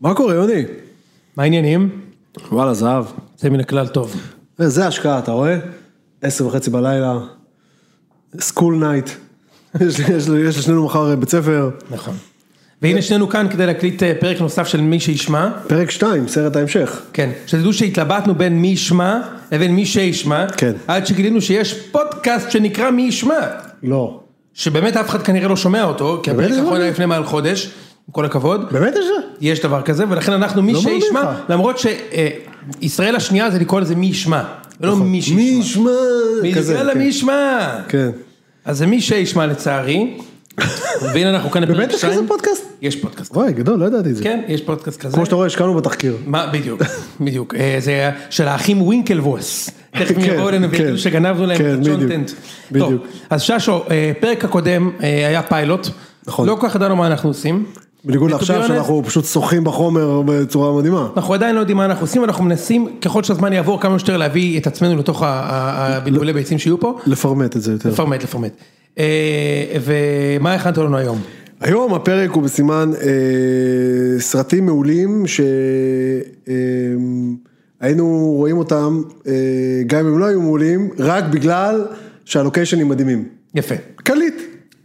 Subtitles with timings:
[0.00, 0.62] מה קורה, יוני?
[1.36, 1.88] מה העניינים?
[2.52, 3.04] וואלה, זהב.
[3.38, 4.16] זה מן הכלל טוב.
[4.58, 5.58] זה השקעה, אתה רואה?
[6.22, 7.18] עשר וחצי בלילה,
[8.40, 9.10] school night.
[10.46, 11.70] יש לשנינו מחר בית ספר.
[11.90, 12.14] נכון.
[12.82, 15.50] והנה שנינו כאן כדי להקליט אה, פרק נוסף של מי שישמע.
[15.66, 17.02] פרק 2, סרט ההמשך.
[17.12, 19.20] כן, שתדעו שהתלבטנו בין מי ישמע
[19.52, 20.46] לבין מי שישמע.
[20.56, 20.72] כן.
[20.86, 23.40] עד שגילינו שיש פודקאסט שנקרא מי ישמע.
[23.82, 24.20] לא.
[24.54, 26.50] שבאמת אף אחד כנראה לא שומע אותו, כי הפרק?
[26.50, 27.70] האחרון היה לפני מעל חודש,
[28.12, 28.72] כל הכבוד.
[28.72, 29.26] באמת יש זה?
[29.40, 31.32] יש דבר כזה, ולכן אנחנו מי לא שישמע.
[31.48, 31.76] למרות
[32.80, 34.42] שישראל השנייה זה לקרוא לזה מי ישמע,
[34.80, 35.36] ולא מי שישמע.
[35.36, 35.90] מי ישמע?
[36.42, 36.98] מי כזה, יאללה, כן.
[36.98, 37.78] מי ישמע.
[37.88, 38.10] כן.
[38.64, 40.16] אז זה מי שישמע לצערי.
[41.14, 42.26] והנה אנחנו כאן באמת בפרק יש כזה 2.
[42.28, 42.64] פודקאסט?
[42.82, 43.36] יש פודקאסט.
[43.36, 44.22] וואי, גדול, לא ידעתי את זה.
[44.22, 45.16] כן, יש פודקאסט כזה.
[45.16, 46.16] כמו שאתה רואה, השקענו בתחקיר.
[46.26, 46.82] מה, בדיוק,
[47.20, 47.54] בדיוק.
[47.54, 49.70] אה, זה של האחים ווינקלבוס.
[49.98, 50.76] תכף הם כן, יבואו אלינו כן.
[50.76, 52.30] ויגידו שגנבנו להם כן, את בדיוק, ה content.
[52.30, 52.38] טוב,
[52.72, 53.06] בדיוק.
[53.30, 55.88] אז ששו, אה, פרק הקודם אה, היה פיילוט.
[56.26, 56.48] נכון.
[56.48, 57.66] לא כל כך ידענו מה אנחנו עושים.
[58.04, 61.08] בניגוד לעכשיו שאנחנו פשוט שוחים בחומר בצורה מדהימה.
[61.16, 64.60] אנחנו עדיין לא יודעים מה אנחנו עושים, אנחנו מנסים ככל שהזמן יעבור כמה שיותר להביא
[64.60, 66.98] את עצמנו לתוך הבלבולי ביצים שיהיו פה.
[67.06, 67.88] לפרמט את זה יותר.
[67.88, 68.52] לפרמט, לפרמט.
[68.98, 69.04] אה,
[69.84, 71.18] ומה הכנת לנו היום?
[71.60, 75.24] היום הפרק הוא בסימן אה, סרטים מעולים
[77.80, 79.32] שהיינו רואים אותם, אה,
[79.86, 81.84] גם אם לא היו מעולים, רק בגלל
[82.24, 83.24] שהלוקיישנים מדהימים.
[83.54, 83.74] יפה.
[83.96, 84.34] קליט,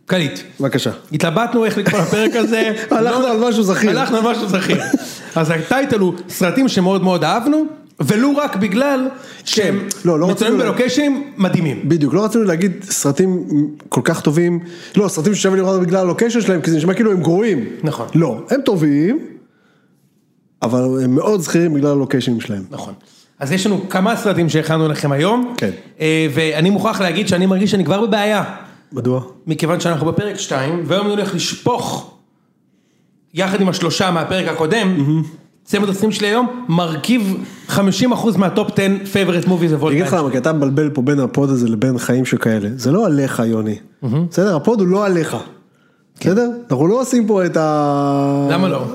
[0.05, 0.39] קליט.
[0.59, 0.91] בבקשה.
[1.11, 2.71] התלבטנו איך לקרוא לפרק הזה.
[2.91, 3.89] הלכנו על משהו זכיר.
[3.99, 4.81] הלכנו על משהו זכיר.
[5.35, 7.65] אז הטייטל הוא סרטים שמאוד מאוד אהבנו,
[7.99, 9.07] ולו רק בגלל
[9.45, 11.89] שהם לא, לא רצינו- בלוקיישנים מדהימים.
[11.89, 13.43] בדיוק, לא רצינו להגיד סרטים
[13.89, 14.59] כל כך טובים,
[14.95, 17.65] לא, סרטים ששווה לראות בגלל הלוקיישן שלהם, כי זה נשמע כאילו הם גרועים.
[17.83, 18.07] נכון.
[18.15, 19.19] לא, הם טובים,
[20.61, 22.63] אבל הם מאוד זכירים בגלל הלוקיישנים שלהם.
[22.71, 22.93] נכון.
[23.39, 25.53] אז יש לנו כמה סרטים שהכנו לכם היום.
[25.57, 25.69] כן.
[25.99, 28.43] אה, ואני מוכרח להגיד שאני מרגיש שאני כבר בבעיה.
[28.95, 29.21] מדוע?
[29.47, 32.11] מכיוון שאנחנו בפרק 2, והיום אני הולך לשפוך,
[33.33, 34.97] יחד עם השלושה מהפרק הקודם,
[35.63, 37.37] צמד הסרטים שלי היום, מרכיב
[37.69, 37.79] 50%
[38.37, 40.17] מה top 10 favorite movies of all אני אגיד לך time.
[40.17, 42.69] למה, כי אתה מבלבל פה בין ה pod הזה לבין חיים שכאלה.
[42.75, 43.75] זה לא עליך, יוני.
[44.03, 44.55] בסדר?
[44.55, 45.37] ה pod הוא לא עליך.
[46.19, 46.49] בסדר?
[46.71, 48.47] אנחנו לא עושים פה את ה...
[48.51, 48.85] למה לא?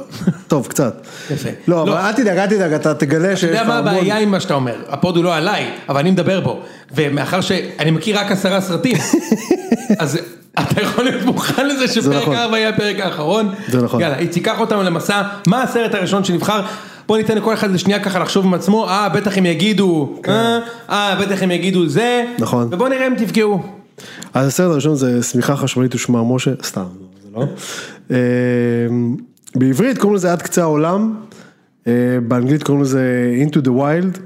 [0.48, 1.06] טוב, קצת.
[1.31, 1.48] יפה.
[1.69, 1.98] לא, אבל לא.
[1.98, 3.94] אל תדאג, אל תדאג, אתה תגלה שיש אתה יודע לך מה המון...
[3.94, 6.60] הבעיה עם מה שאתה אומר, הפוד הוא לא עליי, אבל אני מדבר בו,
[6.94, 8.97] ומאחר שאני מכיר רק עשרה סרטים,
[9.98, 10.19] אז
[10.60, 12.36] אתה יכול להיות מוכן לזה שפרק נכון.
[12.36, 14.00] 4 יהיה הפרק האחרון, זה נכון.
[14.00, 16.60] יאללה, איציק, קח אותנו למסע, מה הסרט הראשון שנבחר,
[17.06, 20.58] בוא ניתן לכל אחד לשנייה ככה לחשוב עם עצמו, אה בטח הם יגידו, אה,
[20.91, 22.69] אה בטח הם יגידו זה, נכון.
[22.70, 23.62] ובוא נראה אם תפגעו,
[24.34, 26.84] אז הסרט הראשון זה שמיכה חשמלית ושמה משה, סתם,
[27.35, 27.47] לא.
[28.11, 28.17] אה,
[29.57, 31.15] בעברית קוראים לזה עד קצה העולם,
[31.87, 31.93] אה,
[32.29, 34.19] באנגלית קוראים לזה into the wild.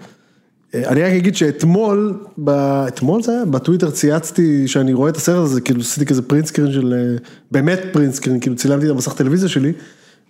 [0.75, 3.45] אה, אני רק אגיד שאתמול, ב- אתמול זה היה?
[3.45, 7.17] בטוויטר צייצתי שאני רואה את הסרט הזה, כאילו עשיתי כזה print screen של, אה,
[7.51, 9.73] באמת print screen, כאילו צילמתי את המסך טלוויזיה שלי,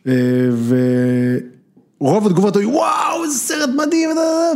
[0.07, 0.13] אה,
[2.05, 4.11] ורוב התגובות היו וואו איזה סרט מדהים,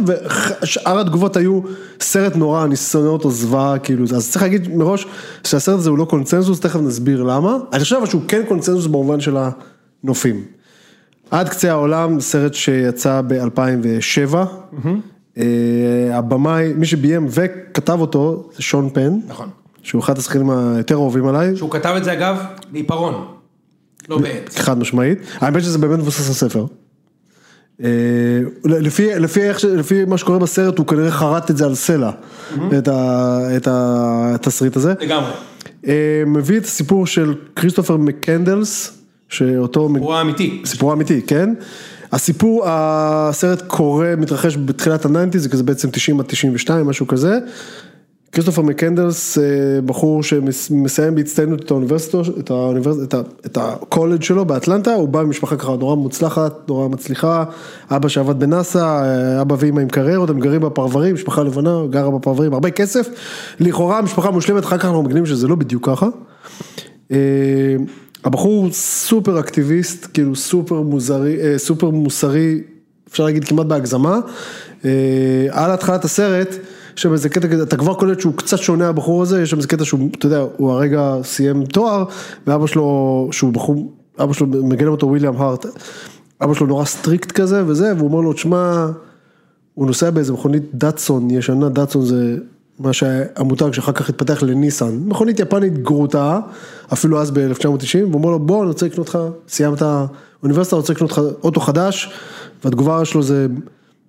[0.06, 1.60] ושאר התגובות היו
[2.00, 5.06] סרט נורא, אני שונא אותו זוועה, כאילו, אז צריך להגיד מראש
[5.44, 9.36] שהסרט הזה הוא לא קונצנזוס, תכף נסביר למה, אני חושב שהוא כן קונצנזוס במובן של
[10.04, 10.44] הנופים.
[11.30, 14.36] עד קצה העולם, סרט שיצא ב-2007,
[16.12, 19.48] הבמאי, מי שביים וכתב אותו זה שון פן, נכון,
[19.82, 22.36] שהוא אחד השחקנים היותר אהובים עליי, שהוא כתב את זה אגב,
[22.72, 23.26] בעיפרון,
[24.08, 26.66] לא בעט, חד משמעית, האמת שזה באמת מבוסס על ספר.
[27.84, 27.88] אה,
[28.64, 32.10] לפי, לפי, איך, לפי מה שקורה בסרט הוא כנראה חרט את זה על סלע,
[32.78, 34.94] את, ה, את התסריט הזה.
[35.00, 35.30] לגמרי,
[35.86, 41.54] אה, מביא את הסיפור של כריסטופר מקנדלס, שאותו, הוא האמיתי, סיפור אמיתי, כן?
[42.12, 47.38] הסיפור, הסרט קורה, מתרחש בתחילת ה nineties, זה כזה בעצם 90 עד 92, משהו כזה.
[48.32, 49.44] כריסטופר מקנדלס, אה,
[49.86, 52.96] בחור שמסיים בהצטיינות את האוניברסיטה, את, האוניברס...
[53.02, 53.20] את, ה...
[53.46, 57.44] את הקולג' שלו באטלנטה, הוא בא ממשפחה ככה נורא מוצלחת, נורא מצליחה,
[57.90, 62.54] אבא שעבד בנאסא, אה, אבא ואמא עם קריירות, הם גרים בפרברים, משפחה לבנה, גרה בפרברים,
[62.54, 63.08] הרבה כסף,
[63.60, 66.08] לכאורה משפחה מושלמת, אחר כך אנחנו מגלים שזה לא בדיוק ככה.
[67.12, 67.16] אה,
[68.24, 72.60] הבחור הוא סופר אקטיביסט, כאילו סופר מוזרי, סופר מוסרי,
[73.08, 74.18] אפשר להגיד כמעט בהגזמה.
[75.50, 76.56] על התחלת הסרט,
[76.98, 79.68] יש שם איזה קטע אתה כבר קולט שהוא קצת שונה הבחור הזה, יש שם איזה
[79.68, 82.04] קטע שהוא, אתה יודע, הוא הרגע סיים תואר,
[82.46, 85.66] ואבא שלו, שהוא בחור, אבא שלו מגלם אותו וויליאם הארט,
[86.44, 88.86] אבא שלו נורא strict כזה וזה, והוא אומר לו, תשמע,
[89.74, 92.36] הוא נוסע באיזה מכונית דאטסון ישנה, דאטסון זה
[92.78, 96.40] מה שהמותג שאחר כך התפתח לניסן, מכונית יפנית גרוטה,
[96.92, 99.18] אפילו אז ב-1990, והוא אומר לו בוא אני רוצה לקנות לך,
[99.48, 99.82] סיימת
[100.42, 102.12] אוניברסיטה, אני רוצה לקנות לך אוטו חדש,
[102.64, 103.46] והתגובה שלו זה,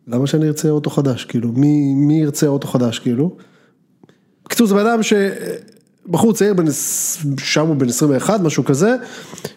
[0.10, 3.36] למה שאני ארצה אוטו חדש, כאילו, מי, מי ירצה אוטו חדש, כאילו.
[4.46, 5.14] בקיצור זה בן אדם ש...
[6.10, 6.66] בחור צעיר, בן,
[7.40, 8.96] שם הוא בן 21, משהו כזה,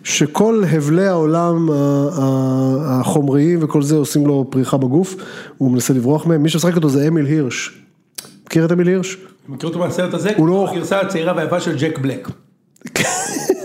[0.05, 1.69] שכל הבלי העולם
[2.85, 5.17] החומריים וכל זה עושים לו פריחה בגוף,
[5.59, 7.83] הוא מנסה לברוח מהם, מי שמשחק אותו זה אמיל הירש.
[8.47, 9.17] מכיר את אמיל הירש?
[9.49, 10.31] מכיר אותו מהסרט הזה?
[10.37, 12.29] הוא לא- הגרסה הצעירה והיפה של ג'ק בלק.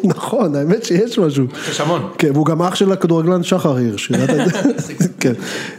[0.14, 1.46] נכון, האמת שיש משהו.
[1.70, 2.10] יש המון.
[2.18, 4.12] כן, והוא גם אח של הכדורגלן שחר הירש?
[5.20, 5.34] כן.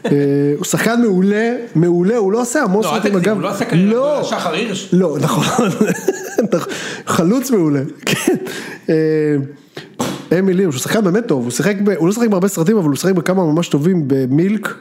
[0.06, 0.10] אה,
[0.56, 3.34] הוא שחקן מעולה, מעולה, הוא לא עושה המון לא, אל סרטים תגזים, אגב.
[3.36, 4.24] הוא לא עשה קריירה לא.
[4.24, 4.88] שחר הירש.
[4.92, 5.44] לא, נכון,
[7.06, 8.34] חלוץ מעולה, כן.
[8.90, 9.36] אה,
[10.38, 12.88] אמיל הירש, הוא שחקן באמת טוב, הוא שיחק, ב- הוא לא שיחק בהרבה סרטים, אבל
[12.88, 14.74] הוא שיחק בכמה ממש טובים במילק.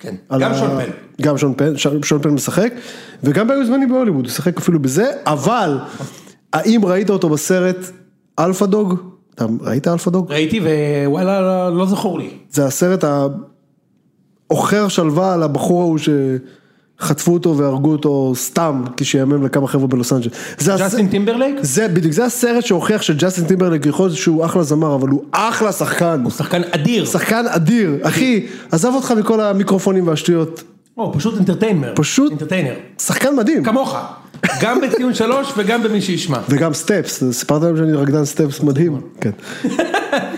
[0.00, 0.90] כן, גם ה- שון פן.
[1.22, 2.72] גם שון פן, ש- שון פן משחק,
[3.24, 5.78] וגם בהיו זמנים בהוליווד, הוא שיחק אפילו בזה, אבל
[6.52, 7.76] האם ראית אותו בסרט
[8.38, 8.94] Alpha Dog?
[9.34, 10.32] אתה ראית Alpha Dog?
[10.32, 10.60] ראיתי
[11.04, 12.30] וואלה לא- לא זכור לי.
[12.50, 13.04] זה הסרט
[14.50, 15.98] העוכר שלווה על הבחור ההוא
[17.00, 21.56] שחטפו אותו והרגו אותו סתם כשיימם לכמה חבר'ה בלוס הס- ג'סטין טימברלייק?
[21.62, 25.72] זה בדיוק, זה הסרט שהוכיח שג'סטין טימברלק יכול להיות שהוא אחלה זמר, אבל הוא אחלה
[25.72, 26.20] שחקן.
[26.24, 27.04] הוא שחקן אדיר.
[27.04, 30.62] שחקן אדיר, אחי, עזב אותך מכל המיקרופונים והשטויות.
[30.94, 31.92] הוא פשוט entertainer.
[31.96, 32.74] פשוט- entertainer.
[32.98, 33.64] שחקן מדהים.
[33.64, 33.96] כמוך.
[34.60, 36.38] גם בציון שלוש וגם במי שישמע.
[36.48, 39.00] וגם סטפס, סיפרת להם שאני רקדן סטפס מדהים.
[39.20, 39.30] כן.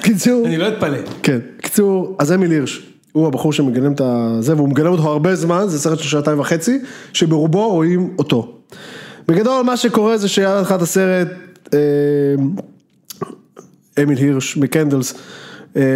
[0.02, 0.98] קיצור, אני לא אתפלא.
[1.22, 5.64] כן, קיצור, אז אמיל הירש, הוא הבחור שמגלם את הזה, והוא מגלם אותו הרבה זמן,
[5.68, 6.78] זה סרט של שעתיים וחצי,
[7.12, 8.58] שברובו רואים אותו.
[9.28, 11.28] בגדול מה שקורה זה שהיה לך את הסרט,
[11.74, 11.78] אה,
[14.02, 15.14] אמיל הירש מקנדלס,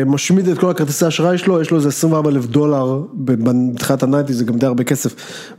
[0.07, 4.45] משמיד את כל הכרטיסי אשראי שלו, יש לו איזה 24 אלף דולר בתחילת הניינטיז, זה
[4.45, 5.15] גם די הרבה כסף,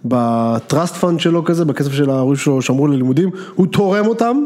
[0.06, 4.38] ב trust fund שלו כזה, בכסף של ההורים שלו שמרו ללימודים, הוא תורם אותם,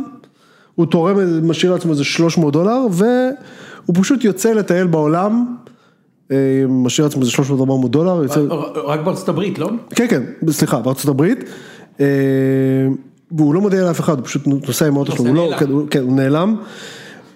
[0.75, 1.17] הוא תורם,
[1.49, 5.45] משאיר לעצמו איזה 300 דולר, והוא פשוט יוצא לטייל בעולם,
[6.31, 6.37] אה,
[6.69, 7.31] משאיר לעצמו איזה
[7.85, 8.41] 300-400 דולר, יוצא...
[8.85, 9.69] רק בארצות הברית, לא?
[9.95, 11.43] כן, כן, סליחה, בארצות הברית.
[11.99, 12.05] אה,
[13.31, 15.57] והוא לא מודיע לאף אחד, הוא פשוט נוסע עם האוטו שלו, הוא לא, נעלם.
[15.59, 16.55] כן, הוא- כן, הוא נעלם.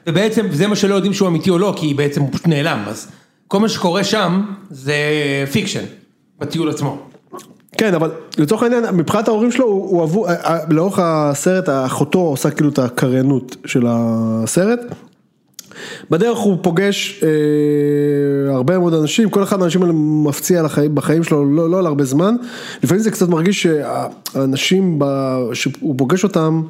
[0.07, 3.07] ובעצם זה מה שלא יודעים שהוא אמיתי או לא, כי בעצם הוא פשוט נעלם, אז
[3.47, 4.95] כל מה שקורה שם זה
[5.51, 5.83] fiction,
[6.39, 7.07] בטיול עצמו.
[7.77, 12.19] כן, אבל לצורך העניין, מבחינת ההורים שלו, הוא הוא עבור, אה, אה, לאורך הסרט, אחותו
[12.19, 14.79] עושה כאילו את הקריינות של הסרט.
[16.09, 21.45] בדרך הוא פוגש אה, הרבה מאוד אנשים, כל אחד מהאנשים האלה מפציע לחיים, בחיים שלו
[21.45, 22.35] לא, לא על הרבה זמן.
[22.83, 25.05] לפעמים זה קצת מרגיש שהאנשים ב,
[25.53, 26.61] שהוא פוגש אותם,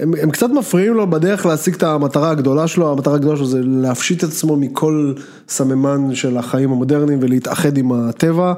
[0.00, 3.60] הם, הם קצת מפריעים לו בדרך להשיג את המטרה הגדולה שלו, המטרה הגדולה שלו זה
[3.64, 5.12] להפשיט את עצמו מכל
[5.48, 8.52] סממן של החיים המודרניים ולהתאחד עם הטבע.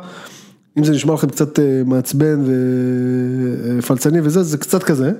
[0.78, 2.44] אם זה נשמע לכם קצת אה, מעצבן
[3.78, 5.12] ופלצני וזה, זה קצת כזה.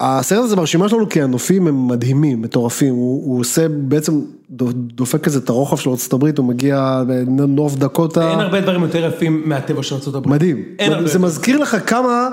[0.00, 4.20] הסרט הזה ברשימה שלנו כי הנופים הם מדהימים, מטורפים, הוא, הוא עושה בעצם,
[4.50, 7.02] דו- דופק כזה את הרוחב של ארה"ב, הוא מגיע
[7.38, 8.30] לנוף דקוטה.
[8.30, 10.28] אין הרבה דברים יותר יפים מהטבע של ארה"ב.
[10.28, 10.64] מדהים,
[11.04, 11.18] זה.
[11.18, 12.28] מזכיר לך כמה,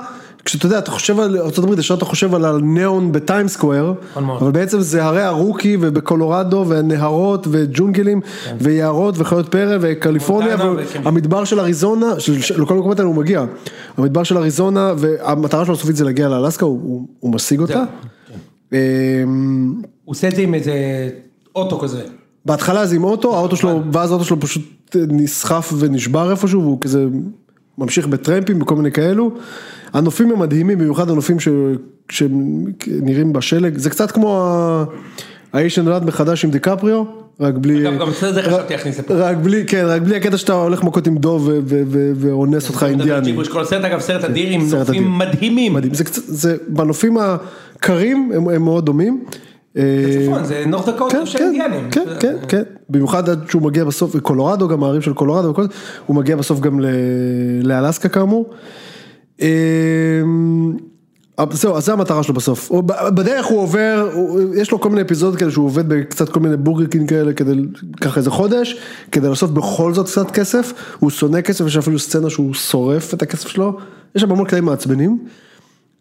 [0.46, 4.30] כשאתה יודע, אתה חושב על ארה"ב, ישר אתה חושב על הניאון בטיים סקוואר, נכון.
[4.42, 8.22] אבל בעצם זה הרי הרוקי ובקולורדו ונהרות וג'ונגלים
[8.62, 10.56] ויערות וחיות פרא וקליפורניה.
[11.04, 13.46] והמדבר של אריזונה, של- של- לכל המקומות האלה הוא מגיע,
[13.98, 17.84] המדבר של אריזונה והמטרה שלו הסופית זה להגיע לאלסקה, הוא- הוא הוא משיג אותה.
[18.74, 18.78] אמ,
[20.06, 20.74] הוא עושה את זה עם איזה
[21.56, 22.02] אוטו כזה.
[22.46, 24.64] בהתחלה זה עם אוטו, האוטו שלו, ואז האוטו שלו פשוט
[24.96, 27.06] נסחף ונשבר איפשהו, והוא כזה
[27.78, 29.32] ממשיך בטרמפים וכל מיני כאלו.
[29.94, 31.48] הנופים הם מדהימים, במיוחד הנופים ש-
[32.10, 34.84] שנראים בשלג, זה קצת כמו ה-
[35.54, 37.04] האיש שנולד מחדש עם דיקפריו,
[37.40, 37.88] רק בלי...
[37.90, 39.14] אגב, גם זה חשבתי להכניס לפה.
[39.14, 41.50] רק בלי, כן, רק בלי הקטע שאתה הולך מכות עם דוב
[42.16, 43.36] ואונס אותך אינדיאני.
[43.52, 45.18] כל הסרט אגב סרט אדיר עם סרט נופים.
[45.18, 45.76] מדהימים.
[46.28, 49.24] זה בנופים הקרים הם מאוד דומים.
[49.78, 51.92] אה, זה נורת דקות כן, של כן, אינדיאנים.
[51.92, 55.70] כן, כן, כן, במיוחד עד שהוא מגיע בסוף, קולורדו, גם הערים של קולורדו, וכל זה,
[56.06, 56.80] הוא מגיע בסוף גם
[57.64, 58.50] לאלסקה כאמור.
[59.42, 59.48] אמ,
[61.40, 64.10] אבל זהו, אז זה המטרה שלו בסוף, בדרך הוא עובר,
[64.56, 67.52] יש לו כל מיני אפיזודות כאלה שהוא עובד בקצת כל מיני בורגרקין כאלה כדי,
[68.02, 68.78] ככה איזה חודש,
[69.12, 73.22] כדי לאסוף בכל זאת קצת כסף, הוא שונא כסף, יש אפילו סצנה שהוא שורף את
[73.22, 73.78] הכסף שלו,
[74.16, 75.20] יש שם המון קטעים מעצבנים.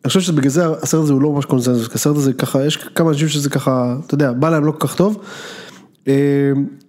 [0.04, 2.76] אני חושב שבגלל זה הסרט הזה הוא לא ממש קונצנזוס, כי הסרט הזה ככה, יש
[2.76, 5.18] כמה אנשים שזה ככה, אתה יודע, בא להם לא כל כך טוב.
[6.08, 6.12] אה,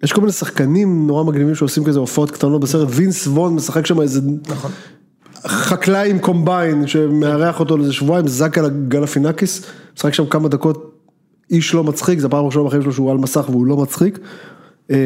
[0.04, 4.02] יש כל מיני שחקנים נורא מגניבים שעושים כזה הופעות קטנות בסרט, וינס וון משחק שם
[4.02, 4.72] איזה נכון.
[5.48, 9.62] חקלאי עם קומביין שמארח אותו לאיזה שבועיים, זקה גלפינקיס,
[9.96, 11.00] משחק שם כמה דקות,
[11.50, 14.20] איש לא מצחיק, זו הפעם הראשונה בחיים שלו שהוא על מסך והוא לא מצחיק.
[14.92, 14.98] אה,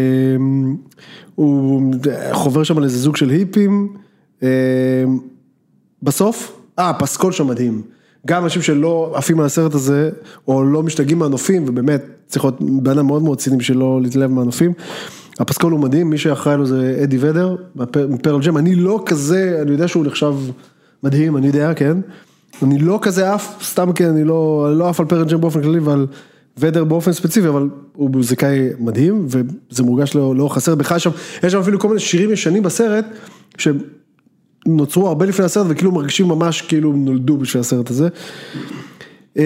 [1.36, 1.94] הוא
[2.32, 3.94] חובר שם על איזה זוג של היפים,
[4.44, 5.04] אה,
[6.04, 7.97] בסוף, אה, הפסקול שם מדהים.
[8.26, 10.10] גם אנשים שלא עפים על הסרט הזה,
[10.48, 14.32] או לא משתגעים מהנופים, ובאמת צריך להיות בן אדם מאוד מאוד ציני בשביל לא להתלהב
[14.32, 14.74] מהנופים.
[15.40, 17.56] הפסקול הוא מדהים, מי שאחראי לו זה אדי ודר,
[18.10, 20.34] מפרל ג'ם, אני לא כזה, אני יודע שהוא נחשב
[21.04, 21.98] מדהים, אני יודע, כן.
[22.64, 25.80] אני לא כזה עף, סתם כי אני לא, לא עף על פרן ג'ם באופן כללי
[25.80, 26.08] ועל
[26.58, 30.98] ודר באופן ספציפי, אבל הוא מוזיקאי מדהים, וזה מורגש לא, לאורך הסרט, בכלל
[31.44, 33.06] יש שם אפילו כל מיני שירים ישנים בסרט,
[34.68, 38.08] שנוצרו הרבה לפני הסרט, וכאילו מרגישים ממש כאילו נולדו בשביל הסרט הזה.
[39.38, 39.44] אה,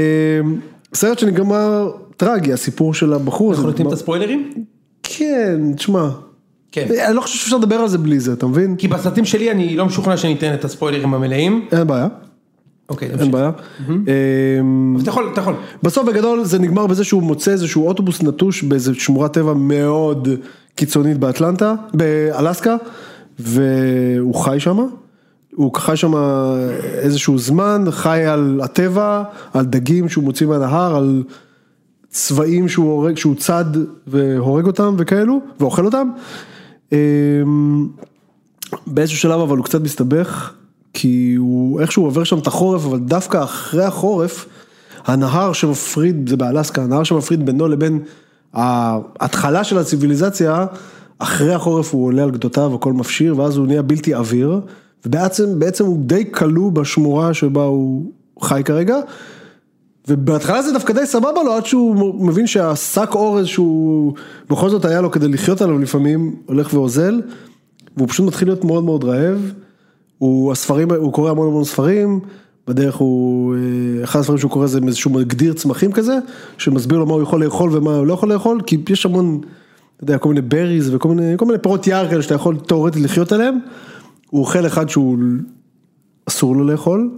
[0.93, 3.57] סרט שנגמר טרגי, הסיפור של הבחור הזה.
[3.57, 4.51] אנחנו נותנים את הספוילרים?
[5.03, 6.09] כן, תשמע.
[6.71, 6.87] כן.
[7.07, 8.75] אני לא חושב שאפשר לדבר על זה בלי זה, אתה מבין?
[8.75, 11.67] כי בסרטים שלי אני לא משוכנע שאני אתן את הספוילרים המלאים.
[11.71, 12.07] אין בעיה,
[12.89, 13.31] אוקיי, אין.
[13.31, 13.51] בעיה.
[13.89, 15.53] אמ, אתה יכול, אתה יכול.
[15.83, 20.27] בסוף בגדול זה נגמר בזה שהוא מוצא איזשהו אוטובוס נטוש באיזה שמורת טבע מאוד
[20.75, 22.75] קיצונית באטלנטה, באלסקה,
[23.39, 24.87] והוא חי שם.
[25.55, 26.13] הוא חי שם
[26.93, 31.23] איזשהו זמן, חי על הטבע, על דגים שהוא מוציא מהנהר, על
[32.09, 33.65] צבעים שהוא הורג, שהוא צד
[34.07, 36.09] והורג אותם וכאלו, ואוכל אותם.
[36.91, 37.87] אמ,
[38.87, 40.53] באיזשהו שלב אבל הוא קצת מסתבך,
[40.93, 44.45] כי הוא איכשהו עובר שם את החורף, אבל דווקא אחרי החורף,
[45.05, 47.99] הנהר שמפריד, זה באלסקה, הנהר שמפריד בינו לבין
[48.53, 50.65] ההתחלה של הציוויליזציה,
[51.19, 54.61] אחרי החורף הוא עולה על גדותיו, הכל מפשיר, ואז הוא נהיה בלתי עביר,
[55.05, 58.95] ובעצם בעצם הוא די כלוא בשמורה שבה הוא חי כרגע.
[60.07, 64.13] ובהתחלה זה דווקא די סבבה לו עד שהוא מבין שהשק אורז שהוא
[64.49, 67.21] בכל זאת היה לו כדי לחיות עליו לפעמים הולך ואוזל
[67.97, 69.51] והוא פשוט מתחיל להיות מאוד מאוד רעב.
[70.17, 72.19] הוא הספרים, הוא קורא המון המון ספרים,
[72.67, 76.17] בדרך הוא, אה, אחד הספרים שהוא קורא זה איזשהו מגדיר צמחים כזה,
[76.57, 79.41] שמסביר לו מה הוא יכול לאכול ומה הוא לא יכול לאכול, כי יש המון,
[79.95, 83.03] אתה יודע, כל מיני בריז וכל מיני, כל מיני פירות יער כאלה שאתה יכול תאורטית
[83.03, 83.59] לחיות עליהם.
[84.31, 85.17] הוא אוכל אחד שהוא
[86.29, 87.09] אסור לו לאכול,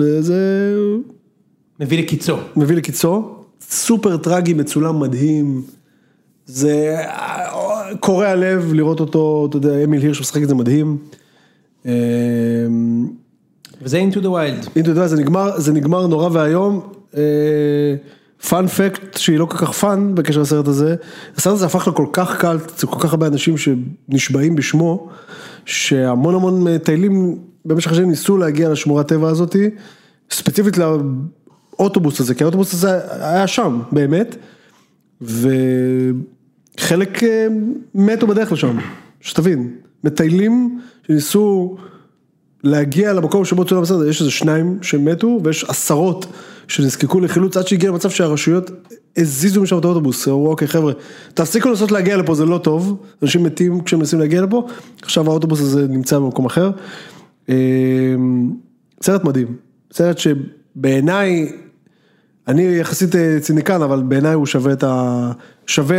[0.00, 0.74] וזה
[1.80, 2.36] מביא לקיצו.
[2.56, 5.62] מביא לקיצו, סופר טרגי, מצולם מדהים,
[6.46, 6.96] זה
[8.00, 10.98] קורע לב לראות אותו, אתה יודע, אמיל הירש משחק את זה מדהים.
[11.86, 11.90] אמ,
[13.82, 14.70] וזה into the wild.
[14.76, 16.80] אם אתה יודע, זה נגמר, זה נגמר נורא ואיום.
[18.48, 20.94] fun fact שהיא לא כל כך fun בקשר לסרט הזה,
[21.36, 25.08] הסרט הזה הפך לכל כך קל, זה כל כך הרבה אנשים שנשבעים בשמו,
[25.64, 29.70] שהמון המון מטיילים במשך השנים ניסו להגיע לשמורת טבע הזאתי,
[30.30, 34.36] ספציפית לאוטובוס הזה, כי האוטובוס הזה היה שם באמת,
[35.20, 37.46] וחלק אה,
[37.94, 38.78] מתו בדרך לשם,
[39.20, 39.74] שתבין,
[40.04, 41.76] מטיילים שניסו
[42.64, 46.26] להגיע למקום שבו צולם בסרט, יש איזה שניים שמתו ויש עשרות
[46.68, 48.70] שנזקקו לחילוץ עד שהגיע למצב שהרשויות
[49.16, 50.92] הזיזו משם את האוטובוס, אמרו אוקיי חבר'ה,
[51.34, 54.66] תפסיקו לנסות להגיע לפה זה לא טוב, אנשים מתים כשהם מנסים להגיע לפה,
[55.02, 56.70] עכשיו האוטובוס הזה נמצא במקום אחר.
[57.48, 57.54] אה,
[59.02, 59.56] סרט מדהים,
[59.92, 61.52] סרט שבעיניי,
[62.48, 65.32] אני יחסית אה, ציניקן אבל בעיניי הוא שווה את ה...
[65.66, 65.96] שווה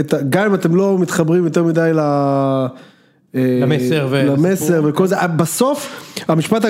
[0.00, 0.16] את ה...
[0.30, 2.00] גם אם אתם לא מתחברים יותר מדי ל...
[3.34, 6.64] אה, למסר ו- למסר וכל זה, בסוף המשפט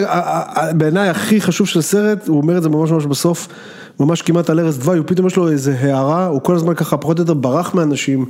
[0.76, 3.48] בעיניי הכי חשוב של הסרט, הוא אומר את זה ממש ממש בסוף,
[4.00, 6.96] ממש כמעט על ערש דווי, הוא פתאום יש לו איזה הערה, הוא כל הזמן ככה
[6.96, 8.26] פחות או יותר ברח מאנשים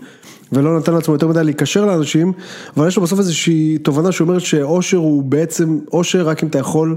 [0.53, 2.33] ולא נתן לעצמו יותר מדי להיקשר לאנשים,
[2.76, 6.97] אבל יש לו בסוף איזושהי תובנה שאומרת שאושר הוא בעצם אושר רק אם אתה יכול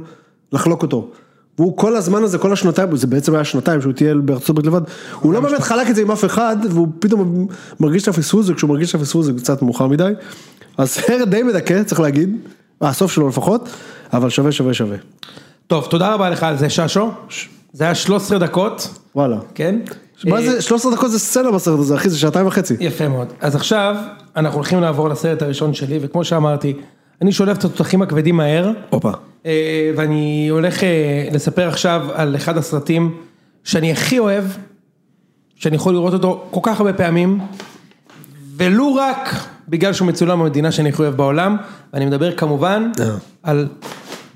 [0.52, 1.12] לחלוק אותו.
[1.60, 4.82] והוא כל הזמן הזה, כל השנתיים, זה בעצם היה שנתיים שהוא טייל בארצות הברית לבד,
[5.20, 7.48] הוא לא באמת חלק את זה עם אף אחד, והוא פתאום
[7.80, 10.12] מרגיש את הפספוס, וכשהוא מרגיש את הפספוס זה קצת מאוחר מדי.
[10.78, 12.38] אז סרט די מדכא, צריך להגיד,
[12.82, 13.70] הסוף שלו לפחות,
[14.14, 14.98] אבל שווה שווה שווה.
[15.68, 17.12] טוב, תודה רבה לך על זה ששו.
[17.74, 19.38] זה היה 13 דקות, וואלה.
[19.56, 19.80] כן?
[20.26, 22.76] מה אה, זה, 13 דקות זה סצנה בסרט הזה, אחי, זה שעתיים וחצי.
[22.80, 23.34] יפה מאוד.
[23.42, 23.96] אז עכשיו
[24.36, 26.74] אנחנו הולכים לעבור לסרט הראשון שלי, וכמו שאמרתי,
[27.22, 29.12] אני שולף את התותחים הכבדים מהר, הופה.
[29.46, 33.18] אה, ואני הולך אה, לספר עכשיו על אחד הסרטים
[33.64, 34.44] שאני הכי אוהב,
[35.56, 37.40] שאני יכול לראות אותו כל כך הרבה פעמים,
[38.58, 41.58] ולו רק בגלל שהוא מצולם במדינה שאני הכי אוהב בעולם,
[41.94, 43.06] ואני מדבר כמובן אה.
[43.44, 43.68] על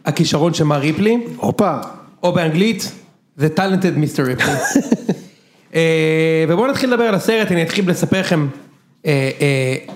[0.06, 1.18] הכישרון של מר ריפלי.
[1.38, 1.78] הופה.
[2.24, 2.92] או באנגלית,
[3.40, 4.20] The Talented Mr.
[4.20, 4.78] Ripley.
[5.76, 8.48] אה, ובואו נתחיל לדבר על הסרט, אני אתחיל לספר לכם
[9.06, 9.32] אה,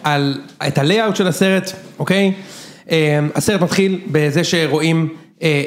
[0.03, 2.33] על, את הלייאאוט של הסרט, אוקיי?
[3.35, 5.09] הסרט מתחיל בזה שרואים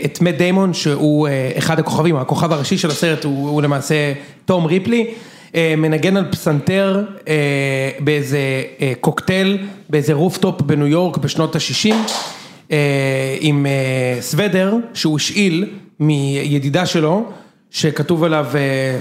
[0.04, 4.12] את מאט דיימון, שהוא אחד הכוכבים, הכוכב הראשי של הסרט הוא, הוא למעשה
[4.44, 5.14] תום ריפלי,
[5.54, 8.38] מנגן על פסנתר אה, באיזה
[8.80, 9.58] אה, קוקטייל,
[9.90, 11.94] באיזה רופטופ בניו יורק בשנות ה-60.
[12.72, 15.66] אה, עם אה, סוודר שהוא השאיל
[16.00, 17.24] מידידה שלו
[17.70, 18.98] שכתוב עליו אה,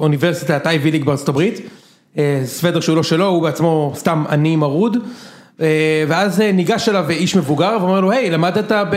[0.00, 1.60] אוניברסיטת Ivy League בארצות הברית,
[2.18, 4.96] אה, סוודר שהוא לא שלו, הוא בעצמו סתם עני מרוד,
[5.60, 8.96] אה, ואז אה, ניגש אליו איש מבוגר ואומר לו היי למדת ב...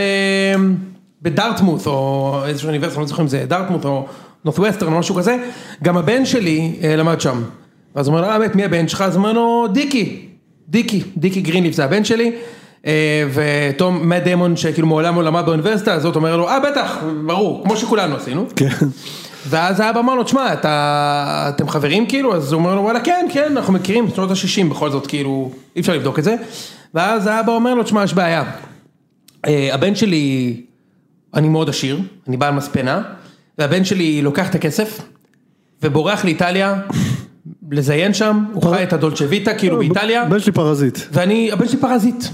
[1.22, 4.06] בדארטמוט או איזושהי אוניברסיטה, אני לא זוכר אם זה דארטמוט או
[4.46, 5.36] נורת'ווסטרן או משהו כזה,
[5.82, 7.42] גם הבן שלי אה, למד שם.
[7.96, 9.00] ואז הוא אומר אה, באמת, מי הבן שלך?
[9.00, 10.26] אז הוא אומר לו, דיקי,
[10.68, 12.32] דיקי, דיקי גרינליף זה הבן שלי.
[12.86, 17.64] אה, ותום, מאט דיימון שכאילו מעולם לא למד באוניברסיטה הזאת אומר לו, אה בטח, ברור,
[17.64, 18.46] כמו שכולנו עשינו.
[18.56, 18.68] כן.
[19.48, 22.34] ואז האבא אמר לו, תשמע, אתה, אתם חברים כאילו?
[22.34, 25.80] אז הוא אומר לו, וואלה, כן, כן, אנחנו מכירים, שנות ה-60 בכל זאת, כאילו, אי
[25.80, 26.36] אפשר לבדוק את זה.
[26.94, 28.44] ואז האבא אומר לו, תשמע, יש בעיה.
[29.46, 30.56] אה, הבן שלי,
[31.34, 33.02] אני מאוד עשיר, אני בעל מספנה,
[33.58, 35.00] והבן שלי לוקח את הכסף,
[35.82, 36.80] ובורח לאיטליה,
[37.70, 40.98] לזיין שם, הוא חי את ה dolce vita, כאילו באיטליה, בן שלי פרזיט.
[41.12, 42.24] ואני, הבן שלי פרזיט.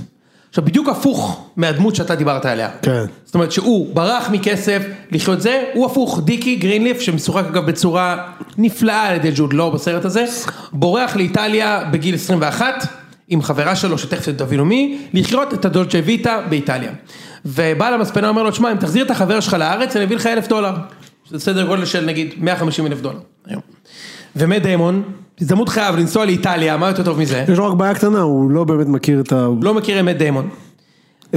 [0.49, 2.69] עכשיו, בדיוק הפוך מהדמות שאתה דיברת עליה.
[2.83, 3.05] כן.
[3.25, 9.03] זאת אומרת שהוא ברח מכסף לחיות זה, הוא הפוך, דיקי גרינליף שמשוחק אגב בצורה נפלאה
[9.03, 10.25] על ידי ג'וד לואו בסרט הזה,
[10.73, 12.87] בורח לאיטליה בגיל 21
[13.29, 16.93] עם חברה שלו שתכף תבינו מי, לחיות את הדולצ'ה ויטה באיטליה.
[17.45, 20.49] ובעל המספנה אומר לו, תשמע אם תחזיר את החבר שלך לארץ אני אביא לך אלף
[20.49, 20.75] דולר.
[21.25, 23.19] שזה סדר גודל של נגיד 150 אלף דולר.
[24.37, 25.03] ומט דיימון,
[25.41, 27.45] הזדמנות חייו לנסוע לאיטליה, מה יותר טוב מזה?
[27.53, 29.49] יש לו רק בעיה קטנה, הוא לא באמת מכיר את ה...
[29.63, 30.49] לא מכיר את מאט דיימון.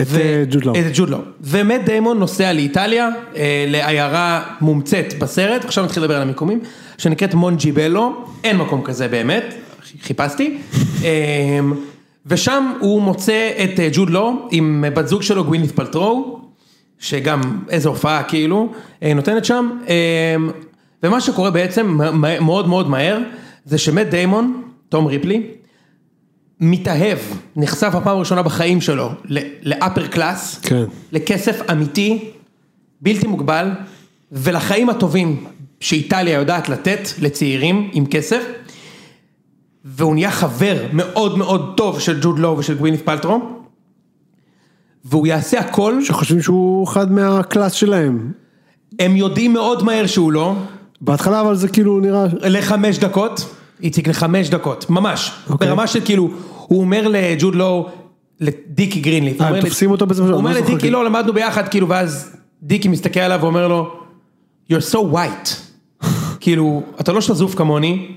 [0.02, 0.76] את אה, ג'וד לאו.
[0.76, 1.20] את ג'וד לאו.
[1.42, 6.60] ומט דיימון נוסע לאיטליה, אה, לעיירה מומצאת בסרט, עכשיו נתחיל לדבר על המיקומים,
[6.98, 9.54] שנקראת מונג'יבלו, אין מקום כזה באמת,
[10.02, 10.58] חיפשתי.
[11.04, 11.60] אה,
[12.26, 16.40] ושם הוא מוצא את ג'וד לאו עם בת זוג שלו גווינית פלטרו,
[17.00, 18.72] שגם איזו הופעה כאילו,
[19.04, 19.70] אה, נותנת שם.
[19.88, 20.36] אה,
[21.04, 22.00] ומה שקורה בעצם
[22.42, 23.20] מאוד מאוד מהר,
[23.66, 25.48] זה שמט דיימון, תום ריפלי,
[26.60, 27.18] מתאהב,
[27.56, 29.10] נחשף בפעם הראשונה בחיים שלו
[29.62, 30.84] לאפר קלאס, כן.
[31.12, 32.32] לכסף אמיתי,
[33.02, 33.70] בלתי מוגבל,
[34.32, 35.46] ולחיים הטובים
[35.80, 38.44] שאיטליה יודעת לתת לצעירים עם כסף,
[39.86, 43.55] והוא נהיה חבר מאוד מאוד טוב של ג'וד לואו ושל גווינית פלטרו,
[45.06, 48.32] והוא יעשה הכל, שחושבים שהוא אחד מהקלאס שלהם.
[49.00, 50.56] הם יודעים מאוד מהר שהוא לא,
[51.02, 52.26] בהתחלה אבל זה כאילו נראה...
[52.42, 55.68] לחמש דקות, איציק לחמש דקות, ממש, אוקיי.
[55.68, 56.30] ברמה של כאילו,
[56.68, 57.90] הוא אומר לג'וד לואו,
[58.40, 60.90] לדיקי גרינליף, אה, הם תופסים אותו באיזשהו הוא אומר לדיקי.
[60.90, 63.94] לא למדנו ביחד כאילו ואז דיקי מסתכל עליו ואומר לו,
[64.72, 65.50] you're so white,
[66.40, 68.08] כאילו אתה לא שזוף כמוני,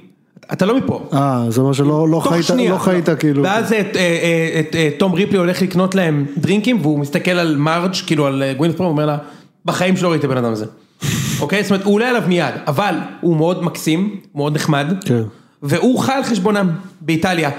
[0.52, 2.73] אתה לא מפה, אה, זה אומר שלא לא חיית, שנייה.
[2.73, 3.42] לא חיית כאילו.
[3.42, 7.57] ואז את, אה, אה, את, אה, תום ריפלי הולך לקנות להם דרינקים והוא מסתכל על
[7.57, 9.18] מרג' כאילו על גווינית פרו, אומר לה,
[9.64, 10.66] בחיים שלא ראיתי בן אדם הזה.
[11.40, 11.62] אוקיי?
[11.62, 15.22] זאת אומרת, הוא עולה עליו מיד, אבל הוא מאוד מקסים, מאוד נחמד, כן.
[15.62, 16.70] והוא חי על חשבונם
[17.01, 17.51] באיטליה.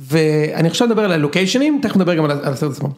[0.00, 2.88] ואני עכשיו מדבר על הלוקיישנים, תכף נדבר גם על על הסרט עצמו.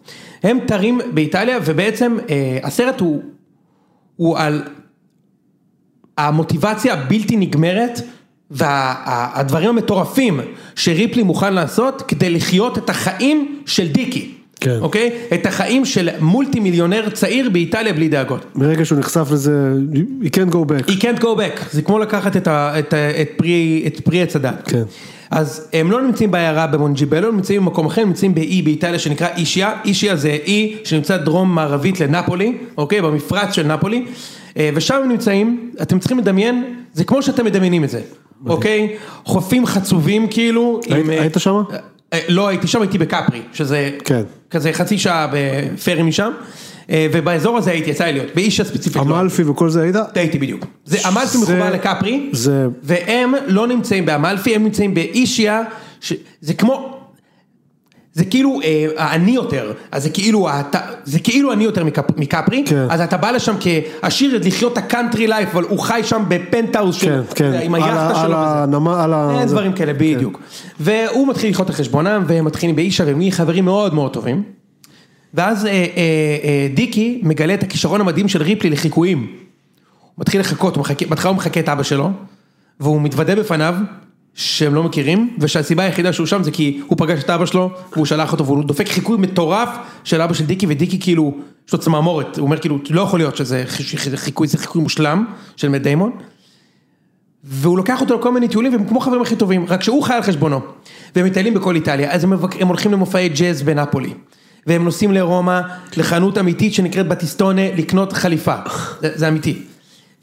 [0.43, 3.23] הם תרים באיטליה, ובעצם אה, הסרט הוא,
[4.17, 4.63] הוא על
[6.19, 8.01] המוטיבציה הבלתי נגמרת
[8.55, 10.41] והדברים המטורפים
[10.77, 14.31] שריפלי מוכן לעשות כדי לחיות את החיים של דיקי.
[14.61, 14.79] כן.
[14.81, 15.11] אוקיי?
[15.35, 18.45] את החיים של מולטי מיליונר צעיר באיטליה בלי דאגות.
[18.55, 19.73] ברגע שהוא נחשף לזה,
[20.23, 20.91] he can't go back.
[20.91, 24.37] He can't go back, זה כמו לקחת את, ה, את, את, פרי, את פרי עץ
[24.37, 24.69] הדת.
[24.71, 24.83] כן.
[25.35, 29.29] אז הם לא נמצאים בעיירה במונג'יבלו, הם נמצאים במקום אחר, הם נמצאים באי באיטליה שנקרא
[29.37, 33.03] אישיה, אישיה זה אי שנמצא דרום מערבית לנפולי, אוקיי?
[33.03, 34.05] במפרץ של נפולי,
[34.57, 38.01] אה, ושם הם נמצאים, אתם צריכים לדמיין, זה כמו שאתם מדמיינים את זה,
[38.47, 38.97] אוקיי?
[39.25, 40.81] חופים חצובים כאילו.
[40.91, 41.77] היית- עם, אה?
[42.13, 44.23] אה, לא הייתי שם, הייתי בקפרי, שזה כן.
[44.51, 46.33] כזה חצי שעה בפרי משם,
[46.93, 48.97] ובאזור הזה הייתי, יצא לי להיות, באישיה ספציפית.
[48.97, 49.03] לא.
[49.03, 49.97] אמלפי וכל זה היית?
[50.15, 50.67] הייתי בדיוק.
[50.85, 55.63] זה אמלפי מחובר לקפרי, זה- והם לא נמצאים באמלפי, הם נמצאים באישיה,
[56.01, 56.99] ש- זה כמו,
[58.13, 62.65] זה כאילו אה, העני יותר, אז זה כאילו, אתה, זה כאילו עני יותר מקפ, מקפרי,
[62.67, 62.87] כן.
[62.91, 67.21] אז אתה בא לשם כעשיר לחיות את הקאנטרי לייף, אבל הוא חי שם בפנטהאוז כן,
[67.35, 67.53] כן.
[67.63, 68.25] עם היאכטה שלו.
[68.95, 69.37] על ה...
[69.41, 69.49] אין.
[69.49, 70.41] דברים כאלה, בדיוק.
[70.81, 74.43] והוא מתחיל לחיות על חשבונם, והם מתחילים באישה, והם חברים מאוד מאוד טובים.
[75.35, 75.77] ואז אה, אה,
[76.45, 79.19] אה, דיקי מגלה את הכישרון המדהים של ריפלי לחיקויים.
[79.19, 80.77] הוא מתחיל לחכות,
[81.09, 82.11] בהתחלה הוא מחכה את אבא שלו,
[82.81, 83.75] והוא מתוודה בפניו
[84.35, 88.07] שהם לא מכירים, ושהסיבה היחידה שהוא שם זה כי הוא פגש את אבא שלו, והוא
[88.07, 89.69] שלח אותו, והוא דופק חיקוי מטורף
[90.05, 91.35] של אבא של דיקי, ודיקי כאילו,
[91.69, 93.65] יש לו צמרמורת, הוא אומר כאילו, לא יכול להיות שזה
[94.17, 95.25] חיקוי, זה חיקוי מושלם
[95.57, 96.11] של מאט דיימון.
[97.45, 100.23] והוא לוקח אותו לכל מיני טיולים והם כמו חברים הכי טובים, רק שהוא חי על
[100.23, 100.61] חשבונו.
[101.17, 102.63] והם מטיילים בכל איטליה, אז הם, מבק...
[102.63, 104.15] הם הולכים למופעי ג'אז בנפולי.
[104.67, 105.61] והם נוסעים לרומא,
[105.97, 108.57] לחנות אמיתית שנקראת בטיסטונה, לקנות חליפה.
[109.01, 109.63] זה, זה אמיתי.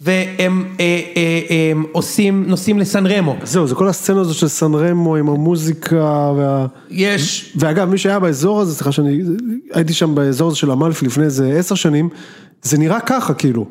[0.02, 3.36] והם אה, אה, הם עושים, נוסעים לסן רמו.
[3.44, 6.66] זהו, זה כל הסצנה הזאת של סן רמו עם המוזיקה וה...
[6.90, 9.22] יש, ואגב, מי שהיה באזור הזה, סליחה שאני,
[9.74, 12.10] הייתי שם באזור הזה של אמלפי לפני איזה עשר שנים,
[12.64, 13.66] זה נראה ככה כאילו.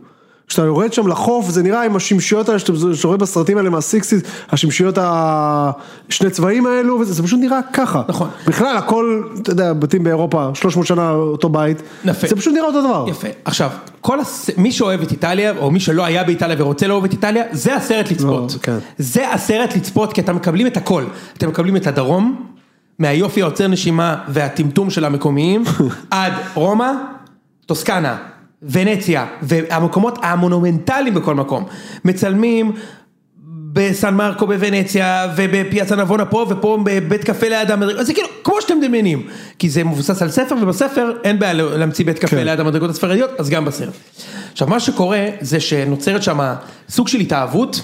[0.51, 2.73] כשאתה יורד שם לחוף, זה נראה עם השמשיות האלה שאתה
[3.05, 8.03] רואה בסרטים האלה מהסיקסטיז, השמשיות השני צבעים האלו, וזה זה פשוט נראה ככה.
[8.09, 8.29] נכון.
[8.47, 12.27] בכלל הכל, אתה יודע, בתים באירופה, 300 שנה אותו בית, יפה.
[12.29, 13.05] זה פשוט נראה אותו דבר.
[13.09, 13.29] יפה.
[13.45, 14.51] עכשיו, כל הס...
[14.57, 18.11] מי שאוהב את איטליה, או מי שלא היה באיטליה ורוצה לאהוב את איטליה, זה הסרט
[18.11, 18.53] לצפות.
[18.53, 18.79] לא, כן.
[18.99, 21.05] זה הסרט לצפות, כי אתם מקבלים את הכל.
[21.39, 22.47] אתם מקבלים את הדרום,
[22.99, 25.65] מהיופי העוצר נשימה והטמטום של המקומיים,
[26.11, 26.93] עד רומא,
[27.67, 28.17] טוסקנה,
[28.63, 31.65] ונציה, והמקומות המונומנטליים בכל מקום.
[32.05, 32.73] מצלמים
[33.73, 38.79] בסן מרקו בוונציה, ובפיאצה נבונה פה, ופה בבית קפה ליד המדרגות, זה כאילו, כמו שאתם
[38.79, 39.27] מדמיינים.
[39.59, 42.45] כי זה מבוסס על ספר, ובספר אין בעיה להמציא בית קפה כן.
[42.45, 43.95] ליד המדרגות הספרדיות, אז גם בסרט.
[44.53, 46.55] עכשיו, מה שקורה, זה שנוצרת שם
[46.89, 47.83] סוג של התאהבות,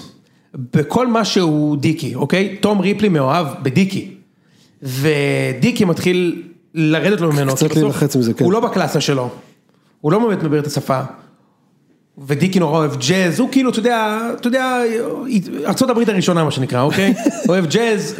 [0.73, 2.55] בכל מה שהוא דיקי, אוקיי?
[2.61, 4.11] תום ריפלי מאוהב בדיקי.
[4.83, 7.55] ודיקי מתחיל לרדת לו ממנו.
[7.55, 8.45] קצת להילחץ מזה, כן.
[8.45, 9.29] הוא לא בקלאסה שלו.
[10.01, 11.01] הוא לא באמת מדבר את השפה.
[12.17, 14.81] ודיקי נורא אוהב ג'אז, הוא כאילו, אתה יודע, אתה יודע,
[15.89, 17.13] הברית הראשונה מה שנקרא, אוקיי?
[17.49, 18.15] אוהב ג'אז,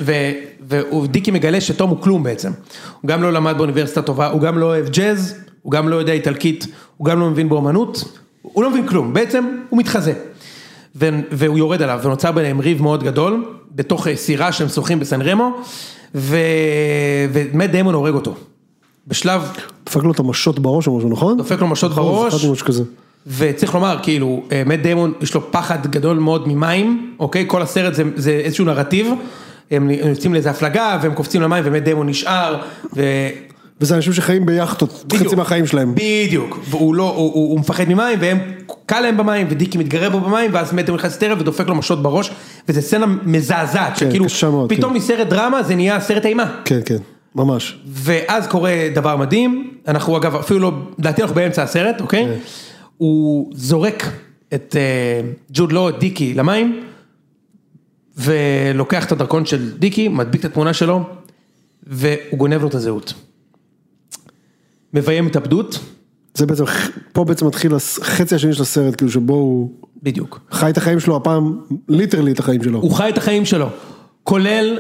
[0.62, 2.52] ודיקי מגלה שתום הוא כלום בעצם.
[3.02, 6.14] הוא גם לא למד באוניברסיטה טובה, הוא גם לא אוהב ג'אז, הוא גם לא יודע
[6.14, 8.04] איטלקית, הוא גם לא מבין באומנות,
[8.42, 10.14] הוא לא מבין כלום, בעצם הוא מתחזה.
[11.32, 15.62] והוא יורד עליו, ונוצר ביניהם ריב מאוד גדול, בתוך סירה שהם שוחים בסן רמו,
[16.16, 18.36] ומט דיימון הורג אותו.
[19.08, 19.52] בשלב
[19.86, 21.38] דפק לו את המשות בראש או משהו, נכון?
[21.38, 22.46] דופק לו משות בראש.
[23.28, 27.44] וצריך לומר, כאילו, אה, מאט דיימון יש לו פחד גדול מאוד ממים, אוקיי?
[27.48, 29.08] כל הסרט זה, זה איזשהו נרטיב,
[29.72, 32.62] הם יוצאים לאיזה הפלגה והם קופצים למים ומאט דיימון נשאר,
[32.96, 33.04] ו...
[33.82, 35.14] וזה אנשים שחיים ביאכטות.
[35.14, 35.96] חצי מהחיים שלהם.
[35.96, 38.40] בדיוק, והוא לא, הוא, הוא, הוא מפחד ממים והם,
[38.86, 42.04] קל להם במים ודיקי מתגרה בו במים ואז מאט דיימון נכנס לטרף ודופק לו משות
[42.04, 42.32] בראש,
[42.70, 44.98] וזו סצנה מזעזעת, כן, שכאילו, מאוד, פתאום כן.
[44.98, 46.62] מסרט דרמה זה נהיה סרט אימה.
[46.66, 46.98] כן, כן,
[47.38, 47.78] ממש.
[47.88, 52.26] ואז קורה דבר מדהים, אנחנו אגב אפילו לא, לדעתי אנחנו באמצע הסרט, אוקיי?
[52.26, 52.38] כן.
[52.98, 54.04] הוא זורק
[54.54, 55.22] את אה,
[55.52, 56.84] ג'וד לו, את דיקי, למים,
[58.18, 61.04] ולוקח את הדרכון של דיקי, מדביק את התמונה שלו,
[61.84, 63.14] והוא גונב לו את הזהות.
[64.94, 65.80] מביים התאבדות,
[66.34, 66.64] זה בעצם,
[67.12, 69.72] פה בעצם מתחיל החצי השני של הסרט, כאילו שבו הוא
[70.04, 70.40] בדיוק.
[70.52, 72.80] חי את החיים שלו, הפעם ליטרלי את החיים שלו.
[72.80, 73.70] הוא חי את החיים שלו,
[74.24, 74.80] כולל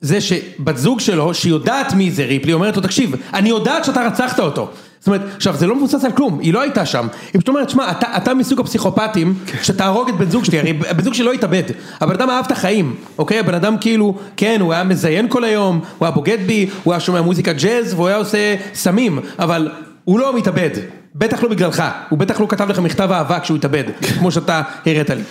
[0.00, 4.06] זה שבת זוג שלו, שהיא יודעת מי זה ריפלי, אומרת לו, תקשיב, אני יודעת שאתה
[4.06, 4.70] רצחת אותו.
[4.98, 7.06] זאת אומרת, עכשיו זה לא מבוסס על כלום, היא לא הייתה שם.
[7.32, 11.02] היא פשוט אומרת, שמע, אתה, אתה מסוג הפסיכופטים, שתהרוג את בן זוג שלי, הרי בן
[11.02, 11.62] זוג שלי לא התאבד.
[12.00, 13.38] הבן אדם אהב את החיים, אוקיי?
[13.38, 17.00] הבן אדם כאילו, כן, הוא היה מזיין כל היום, הוא היה בוגד בי, הוא היה
[17.00, 19.70] שומע מוזיקה ג'אז, והוא היה עושה סמים, אבל
[20.04, 20.70] הוא לא מתאבד.
[21.14, 23.84] בטח לא בגללך, הוא בטח לא כתב לך מכתב אהבה כשהוא התאבד,
[24.18, 25.22] כמו שאתה הראת לי.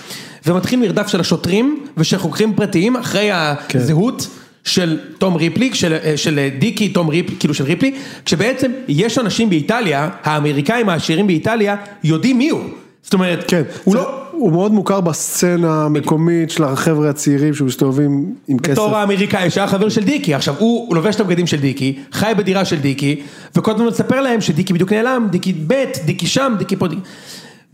[0.46, 3.30] ומתחיל מרדף של השוטרים ושל חוקרים פרטיים אחרי
[3.74, 4.28] הזהות
[4.66, 10.10] של תום ריפלי, של, של דיקי תום ריפלי, כאילו של ריפלי, כשבעצם יש אנשים באיטליה,
[10.24, 12.62] האמריקאים העשירים באיטליה, יודעים מי הוא.
[13.04, 14.22] זאת אומרת, כן, הוא זה- לא...
[14.32, 18.72] הוא מאוד מוכר בסצנה המקומית של החבר'ה הצעירים שמסתובבים עם כסף.
[18.72, 22.32] בתור האמריקאי שהיה חבר של דיקי, עכשיו הוא הוא לובש את הבגדים של דיקי, חי
[22.38, 23.22] בדירה של דיקי,
[23.56, 25.74] וכל הזמן מספר להם שדיקי בדיוק נעלם, דיקי ב',
[26.06, 27.02] דיקי שם, דיקי פה, דיקי...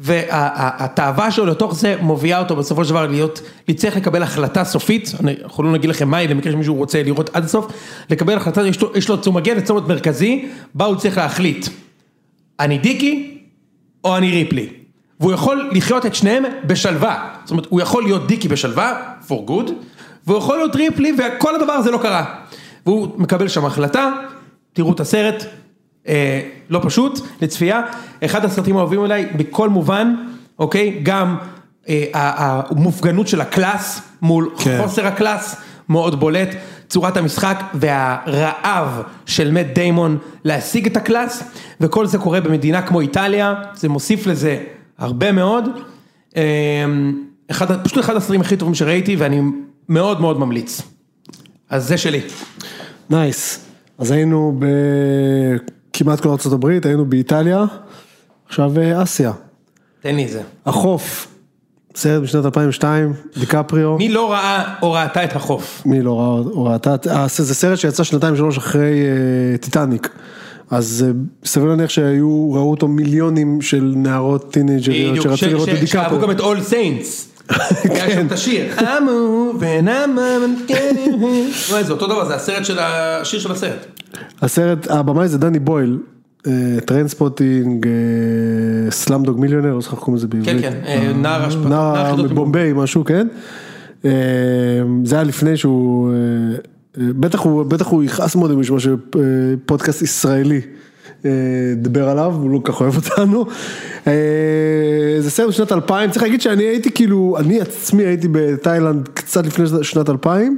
[0.01, 5.35] והתאווה שלו לתוך זה מובילה אותו בסופו של דבר להיות, להצטרך לקבל החלטה סופית, אני-
[5.43, 7.67] אנחנו לא נגיד לכם מהי, למקרה שמישהו רוצה לראות עד הסוף,
[8.09, 11.67] לקבל החלטה, יש לו, יש לו, הוא מגיע לצומת מרכזי, בה הוא צריך להחליט,
[12.59, 13.37] אני דיקי
[14.03, 14.69] או אני ריפלי.
[15.19, 19.71] והוא יכול לחיות את שניהם בשלווה, זאת אומרת, הוא יכול להיות דיקי בשלווה, for good,
[20.27, 22.25] והוא יכול להיות ריפלי, וכל הדבר הזה לא קרה.
[22.85, 24.11] והוא מקבל שם החלטה,
[24.73, 25.45] תראו את הסרט,
[26.69, 27.81] לא פשוט, לצפייה,
[28.25, 30.15] אחד הסרטים האהובים עליי בכל מובן,
[30.59, 31.37] אוקיי, גם
[31.89, 34.79] אה, המופגנות של ה class מול כן.
[34.81, 35.55] חוסר ה class,
[35.89, 36.55] מאוד בולט,
[36.89, 41.43] צורת המשחק והרעב של מאט דיימון להשיג את ה class,
[41.81, 44.63] וכל זה קורה במדינה כמו איטליה, זה מוסיף לזה
[44.97, 45.69] הרבה מאוד.
[46.37, 46.43] אה,
[47.51, 49.41] אחד, פשוט אחד הסרטים הכי טובים שראיתי ואני
[49.89, 50.81] מאוד מאוד ממליץ.
[51.69, 52.21] אז זה שלי.
[53.09, 53.65] nice.
[53.97, 54.59] אז היינו
[55.93, 57.65] בכמעט כל ארצות הברית, היינו באיטליה,
[58.47, 59.31] עכשיו אה, אסיה.
[60.01, 60.41] תן לי את זה.
[60.65, 61.27] החוף,
[61.95, 63.97] סרט משנת 2002, דיקפריו.
[63.97, 65.81] מי לא ראה או ראתה את החוף?
[65.85, 66.95] מי לא ראה או ראתה?
[67.09, 70.09] אה, זה סרט שיצא שנתיים שלוש אחרי אה, טיטניק.
[70.69, 71.05] אז
[71.45, 76.21] סביר להניח שהיו, ראו אותו מיליונים של נערות טינאייג'ריות שרצו לראות את ש- שאהבו דיקפריו.
[76.21, 77.30] גם את All Saints.
[77.49, 78.15] היה כן.
[78.15, 78.65] שם את השיר.
[78.79, 80.37] אמו ונמה
[81.69, 83.85] וואי, זה אותו דבר, זה הסרט של השיר של הסרט.
[84.41, 85.97] הסרט, הבמאי זה דני בויל,
[86.47, 86.51] אה,
[86.85, 87.87] טרנספוטינג,
[88.89, 90.61] סלאמדוג מיליונר, לא זוכר איך קוראים לזה בעברית.
[90.61, 91.69] כן, כן, אה, נער השעשועים.
[91.69, 93.27] נער מבומביי, משהו, כן.
[94.05, 94.11] אה,
[95.03, 96.15] זה היה לפני שהוא, אה,
[96.97, 100.61] אה, בטח הוא, בטח הוא יכעס מאוד אם הוא ישמע שפודקאסט ישראלי
[101.25, 101.31] אה,
[101.75, 103.45] דיבר עליו, הוא לא כל כך אוהב אותנו.
[104.07, 104.13] אה,
[105.19, 109.65] זה סרט בשנת 2000, צריך להגיד שאני הייתי כאילו, אני עצמי הייתי בתאילנד קצת לפני
[109.83, 110.57] שנת 2000.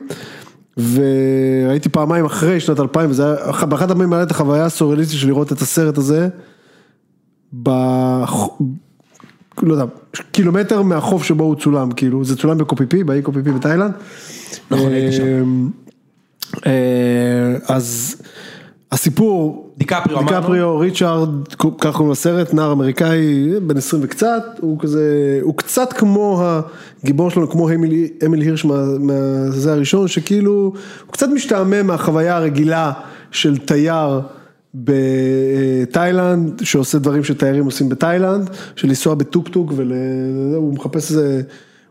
[0.77, 5.51] וראיתי פעמיים אחרי שנת 2000, וזה היה, באחת הפעמים היה את החוויה הסוריאליסטית של לראות
[5.51, 6.27] את הסרט הזה,
[7.63, 7.69] ב...
[9.61, 9.85] לא יודע,
[10.31, 13.93] קילומטר מהחוף שבו הוא צולם, כאילו, זה צולם בקופיפי, באי קופיפי בתאילנד.
[14.71, 15.23] נכון, הייתי שם.
[15.23, 15.69] אמ,
[16.65, 18.15] אה, אז
[18.91, 20.37] הסיפור, דיקפריו אמרנו.
[20.39, 21.29] דיקפריו, ריצ'ארד,
[21.79, 26.43] ככה קוראים לסרט, נער אמריקאי, בן 20 וקצת, הוא כזה, הוא קצת כמו
[27.03, 30.51] הגיבור שלנו, כמו אמיל, אמיל הירש מה- מהזה הראשון, שכאילו,
[31.05, 32.91] הוא קצת משתעמם מהחוויה הרגילה
[33.31, 34.19] של תייר.
[34.75, 41.41] בתאילנד, שעושה דברים שתיירים עושים בתאילנד, של לנסוע בטוק-טוק והוא מחפש איזה,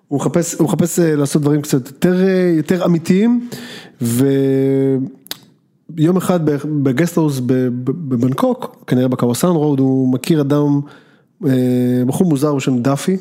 [0.08, 3.48] הוא מחפש, הוא מחפש אה, לעשות דברים קצת יותר, אה, יותר אמיתיים,
[5.96, 6.40] ויום אחד
[6.82, 7.40] בגסטהאוס
[7.84, 10.80] בבנקוק, כנראה בקוואסאן רוד, הוא מכיר אדם,
[11.46, 11.50] אה,
[12.06, 13.16] בחור מוזר בשם דאפי,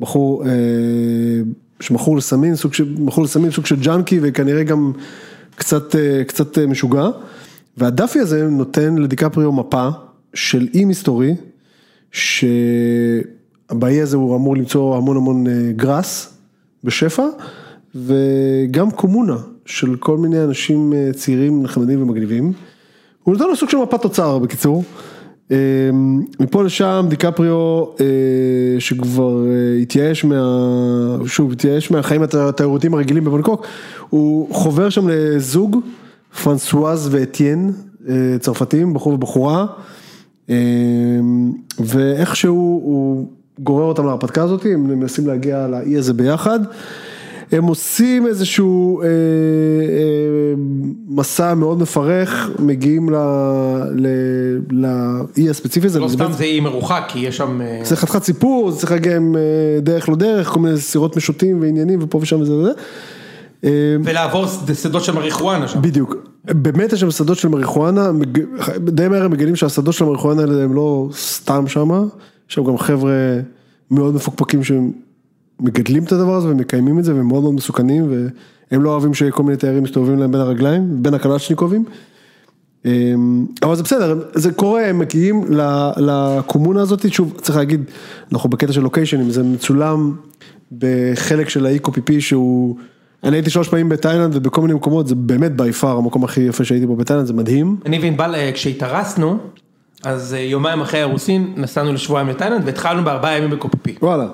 [0.00, 0.50] בחור, אה,
[1.80, 4.92] שמכור לסמים, סוג של, מכור לסמים, סוג של ג'אנקי וכנראה גם
[5.54, 7.08] קצת, אה, קצת משוגע.
[7.76, 9.88] והדאפי הזה נותן לדיקפריו מפה
[10.34, 11.34] של אי מסתורי,
[12.12, 16.34] שבאי הזה הוא אמור למצוא המון המון גראס
[16.84, 17.26] בשפע,
[17.94, 22.52] וגם קומונה של כל מיני אנשים אה, צעירים נחמדים ומגניבים.
[23.22, 24.84] הוא נותן לו סוג של מפת תוצר בקיצור.
[25.50, 25.56] אה,
[26.40, 29.44] מפה לשם דיקפריו אה, שכבר
[29.82, 31.16] התייאש מה...
[31.26, 33.66] שוב, התייאש מהחיים התיירותיים הרגילים בבנקוק,
[34.08, 35.76] הוא חובר שם לזוג,
[36.42, 37.72] פרנסואז ואתיין,
[38.40, 39.66] צרפתים, בחור ובחורה,
[41.78, 46.60] ואיכשהו הוא גורר אותם להרפתקה הזאת, הם מנסים להגיע לאי הזה ביחד.
[47.52, 49.10] הם עושים איזשהו אה, אה,
[51.08, 53.16] מסע מאוד מפרך, מגיעים ל-
[53.94, 56.00] ל- לאי הספציפי הזה.
[56.00, 57.60] לא סתם זה אי מרוחק, כי יש שם...
[57.60, 61.16] אה, זה חתיכת סיפור, זה צריך להגיע עם אה, דרך לא דרך, כל מיני סירות
[61.16, 62.70] משוטים ועניינים ופה ושם וזה וזה.
[63.64, 63.70] אה,
[64.04, 64.46] ולעבור
[64.82, 65.82] שדות של מריחואנה שם.
[65.82, 68.10] בדיוק, באמת יש שם שדות של מריחואנה,
[68.78, 72.02] די מהר הם מגלים שהשדות של המריחואנה האלה הם לא סתם שמה,
[72.48, 73.12] יש שם גם חבר'ה
[73.90, 74.60] מאוד מפוקפקים
[75.60, 78.12] שמגדלים את הדבר הזה ומקיימים את זה והם מאוד מאוד מסוכנים
[78.70, 81.84] והם לא אוהבים שכל מיני תיירים מסתובבים להם בין הרגליים, בין הקלצ'ניקובים.
[82.84, 85.44] אמ, אבל זה בסדר, זה קורה, הם מגיעים
[85.96, 87.84] לקומונה הזאת, שוב צריך להגיד,
[88.32, 90.16] אנחנו בקטע של לוקיישנים, זה מצולם
[90.78, 92.76] בחלק של האי קופיפי שהוא,
[93.24, 96.64] אני הייתי שלוש פעמים בתאילנד ובכל מיני מקומות, זה באמת בי פאר המקום הכי יפה
[96.64, 97.76] שהייתי בו בתאילנד, זה מדהים.
[97.86, 99.38] אני וענבל, אה, כשהתארסנו,
[100.04, 103.94] אז אה, יומיים אחרי האירוסין, נסענו לשבועיים לתאילנד והתחלנו בארבעה ימים בקופפי.
[104.02, 104.26] וואלה.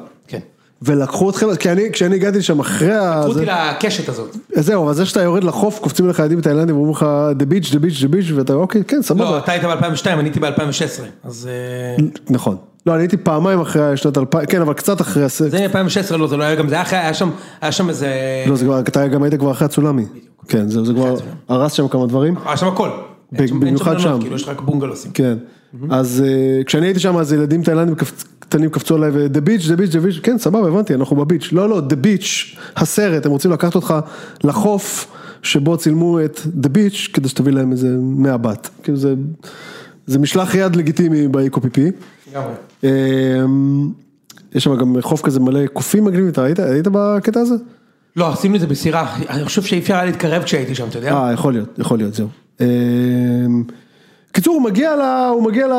[0.87, 3.17] ולקחו אתכם, כי אני, כשאני הגעתי לשם אחרי ה...
[3.21, 4.37] לקחו אותי לקשת הזאת.
[4.55, 7.07] זהו, אבל זה שאתה יורד לחוף, קופצים לך ילדים בתאילנדים ואומרים לך
[7.39, 9.39] the beach, the beach, the beach, ואתה אוקיי, כן, לא, סבבה.
[9.39, 11.03] אתה היית ב-2002, אני הייתי ב-2016.
[11.25, 11.49] אז
[11.99, 12.57] אה, נכון.
[12.87, 15.51] לא, אני הייתי פעמיים אחרי שנת 2000, כן, אבל קצת אחרי הסרט.
[15.51, 18.09] זה 2016, לא, זה לא היה גם, זה היה אחרי, היה שם, היה שם איזה...
[18.47, 20.05] לא, זה כבר, אתה גם היית כבר אחרי הצונאמי.
[20.49, 21.15] כן, זה זה כבר.
[21.49, 22.35] הרס שם כמה דברים.
[22.47, 22.89] היה שם הכל.
[23.39, 24.19] אין שם- אין במיוחד שם.
[24.21, 25.11] כאילו, יש רק בונגלוסים.
[25.15, 25.35] כן.
[25.91, 27.95] אז אה, כשאני הייתי שם, אז ילדים תאילנדים
[28.49, 31.49] קטנים קפצו עליי, ו-the beach, the beach, the beach, כן, סבבה, הבנתי, אנחנו בביץ'.
[31.53, 33.95] לא, לא, the beach, הסרט, הם רוצים לקחת אותך
[34.45, 38.69] לחוף שבו צילמו את the beach, כדי שתביא להם איזה 100 בת.
[38.83, 39.15] כאילו זה,
[40.07, 41.79] זה משלח יד לגיטימי ב-ECOPP.
[42.85, 42.91] אה,
[44.55, 47.55] יש שם גם חוף כזה מלא קופים מגניבים, אתה היית, היית בקטע הזה?
[48.17, 51.13] לא, עשינו את זה בסירה, אני חושב שאי אפשר היה להתקרב כשהייתי שם, אתה יודע?
[51.13, 52.29] אה, יכול להיות, יכול להיות, זהו.
[54.37, 55.01] אה, קיצור, הוא מגיע ל...
[55.33, 55.73] הוא מגיע ל...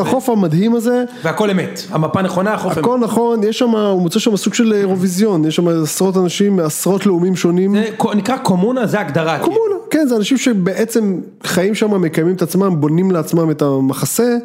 [0.00, 1.04] לחוף המדהים הזה.
[1.22, 2.78] והכל אמת, המפה נכונה, החוף אמת.
[2.78, 7.06] הכל נכון, יש שם, הוא מוצא שם סוג של אירוויזיון, יש שם עשרות אנשים מעשרות
[7.06, 7.74] לאומים שונים.
[7.74, 9.38] זה נקרא קומונה, זה הגדרה.
[9.38, 9.52] כאילו.
[9.52, 14.36] קומונה, כן, זה אנשים שבעצם חיים שם, מקיימים את עצמם, בונים לעצמם את המחסה,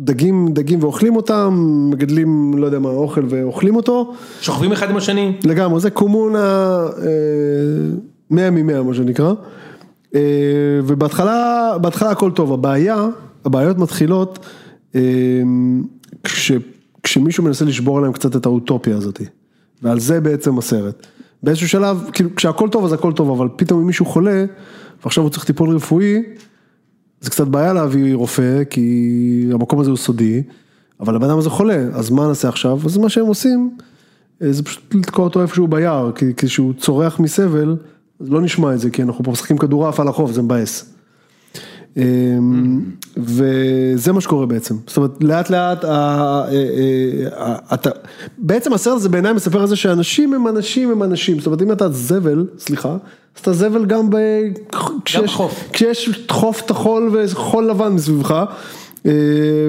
[0.00, 1.50] דגים, דגים ואוכלים אותם,
[1.90, 4.12] מגדלים, לא יודע מה, אוכל ואוכלים אותו.
[4.40, 5.32] שוכבים אחד עם השני.
[5.44, 7.04] לגמרי, זה קומונה אה,
[8.30, 9.32] 100 מ-100 מה שנקרא.
[10.14, 10.20] אה,
[10.86, 13.08] ובהתחלה, בהתחלה הכל טוב, הבעיה,
[13.44, 14.38] הבעיות מתחילות
[14.94, 15.00] אה,
[16.24, 16.52] כש,
[17.02, 19.20] כשמישהו מנסה לשבור עליהם קצת את האוטופיה הזאת.
[19.82, 21.06] ועל זה בעצם הסרט.
[21.42, 24.44] באיזשהו שלב, כאילו כשהכל טוב אז הכל טוב, אבל פתאום אם מישהו חולה,
[25.04, 26.22] ועכשיו הוא צריך טיפול רפואי,
[27.20, 30.42] זה קצת בעיה להביא רופא, כי המקום הזה הוא סודי,
[31.00, 32.78] אבל הבן אדם הזה חולה, אז מה נעשה עכשיו?
[32.84, 33.76] אז מה שהם עושים,
[34.42, 37.76] אה, זה פשוט לתקוע אותו איפשהו ביער, כי כשהוא צורח מסבל,
[38.20, 40.84] אז לא נשמע את זה, כי אנחנו פה משחקים כדורעף על החוף, זה מבאס.
[41.96, 42.02] אה,
[43.16, 45.84] וזה מה שקורה בעצם, זאת אומרת לאט לאט,
[47.74, 47.90] אתה,
[48.38, 51.72] בעצם הסרט הזה בעיניי מספר על זה שאנשים הם אנשים הם אנשים, זאת אומרת אם
[51.72, 52.88] אתה זבל, סליחה,
[53.36, 54.16] אז אתה זבל גם ב...
[55.72, 58.44] כשיש- חוף טחול וחול לבן מסביבך,
[59.06, 59.12] אה,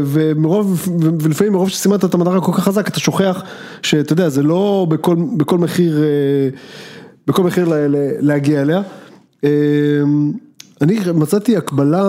[0.05, 0.87] ומרוב,
[1.21, 3.43] ולפעמים מרוב שסימנת את המטרה כל כך חזק, אתה שוכח
[3.81, 6.49] שאתה יודע, זה לא בכל, בכל מחיר, אה,
[7.27, 8.81] בכל מחיר לה- לה- להגיע אליה.
[9.43, 9.49] אה,
[10.81, 12.03] אני מצאתי הקבלה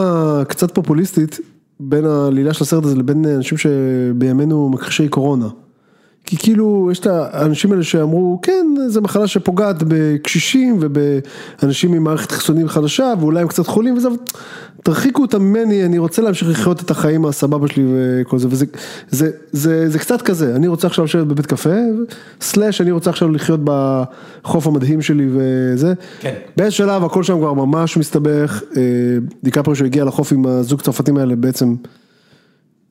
[0.48, 1.38] קצת פופוליסטית
[1.80, 5.48] בין העלילה של הסרט הזה לבין אנשים שבימינו מכחישי קורונה.
[6.26, 12.32] כי כאילו יש את האנשים האלה שאמרו כן זה מחלה שפוגעת בקשישים ובאנשים עם מערכת
[12.32, 14.08] חיסונים חדשה ואולי הם קצת חולים וזה,
[14.82, 18.66] תרחיקו אותם ממני אני רוצה להמשיך לחיות את החיים הסבבה שלי וכל זה וזה
[19.10, 21.74] זה, זה, זה קצת כזה אני רוצה עכשיו לשבת בבית קפה
[22.40, 26.34] סלאש אני רוצה עכשיו לחיות בחוף המדהים שלי וזה, כן.
[26.56, 28.82] באיזה שלב הכל שם כבר ממש מסתבך, אה,
[29.44, 31.74] דיקפריו שהגיע לחוף עם הזוג צרפתים האלה בעצם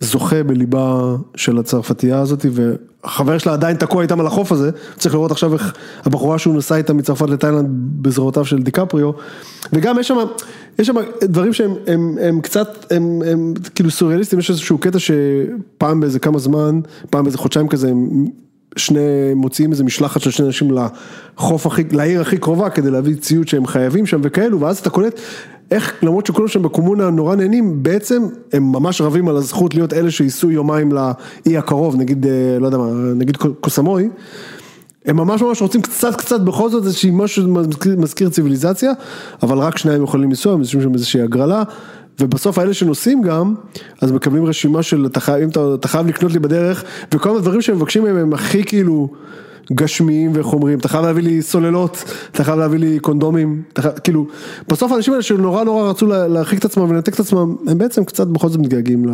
[0.02, 5.32] זוכה בליבה של הצרפתייה הזאת והחבר שלה עדיין תקוע איתם על החוף הזה, צריך לראות
[5.32, 5.74] עכשיו איך
[6.06, 7.68] הבחורה שהוא נסע איתה מצרפת לתאילנד
[8.02, 9.12] בזרועותיו של דיקפריו
[9.74, 10.18] וגם יש שם,
[10.80, 16.00] יש שם דברים שהם הם, הם קצת, הם, הם כאילו סוריאליסטים, יש איזשהו קטע שפעם
[16.00, 18.26] באיזה כמה זמן, פעם באיזה חודשיים כזה הם
[18.76, 23.48] שני, מוציאים איזה משלחת של שני אנשים לחוף הכי, לעיר הכי קרובה כדי להביא ציוד
[23.48, 25.20] שהם חייבים שם וכאלו ואז אתה קולט
[25.72, 30.12] איך למרות שכולם שם בקומונה נורא נהנים בעצם הם ממש רבים על הזכות להיות אלה
[30.12, 34.10] שייסעו יומיים לאי הקרוב נגיד אה, לא יודע מה נגיד קוסמוי
[35.06, 37.56] הם ממש ממש רוצים קצת קצת בכל זאת איזושהי משהו
[37.98, 38.92] מזכיר ציוויליזציה
[39.44, 41.64] אבל רק שניים יכולים לנסוע, הם יושבים שם איזושהי הגרלה
[42.20, 43.56] ובסוף האלה שנוסעים גם,
[44.02, 47.62] אז מקבלים רשימה של אתה חייב, אתה, אתה חייב לקנות לי בדרך וכל מיני דברים
[47.62, 49.10] שהם מבקשים מהם הם הכי כאילו
[49.74, 54.28] גשמיים וחומריים, אתה חייב להביא לי סוללות, אתה חייב להביא לי קונדומים, אתה חייב, כאילו,
[54.68, 58.04] בסוף האנשים האלה שנורא נורא רצו לה- להרחיק את עצמם ולנתק את עצמם, הם בעצם
[58.04, 59.12] קצת בכל זאת מתגעגעים ל-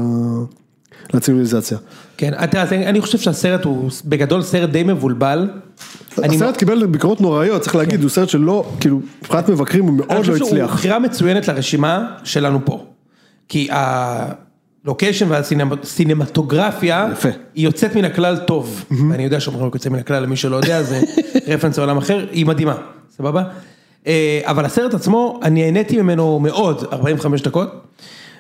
[1.14, 1.78] לציוויליזציה.
[2.18, 5.50] כן, תראה, אז אני אני חושב שהסרט הוא בגדול סרט די מבולבל.
[6.24, 9.98] אני הסרט קיבל ביקורות נוראיות, צריך להגיד, הוא סרט שלא, כאילו, מבחינת מבקרים הוא אני
[10.08, 10.74] מאוד חושב לא שהוא הצליח.
[10.74, 12.86] בחירה מצוינת לרשימה שלנו פה.
[13.50, 13.68] כי
[14.88, 17.08] הלוקיישן והסינמטוגרפיה.
[17.56, 18.86] היא יוצאת מן הכלל טוב.
[19.10, 21.02] ואני יודע שאומרים רק יוצא מן הכלל למי שלא יודע זה
[21.48, 22.76] רפרנס לעולם אחר, היא מדהימה,
[23.18, 23.44] סבבה?
[24.08, 27.68] אה, אבל הסרט עצמו, אני נהניתי ממנו מאוד, 45 דקות.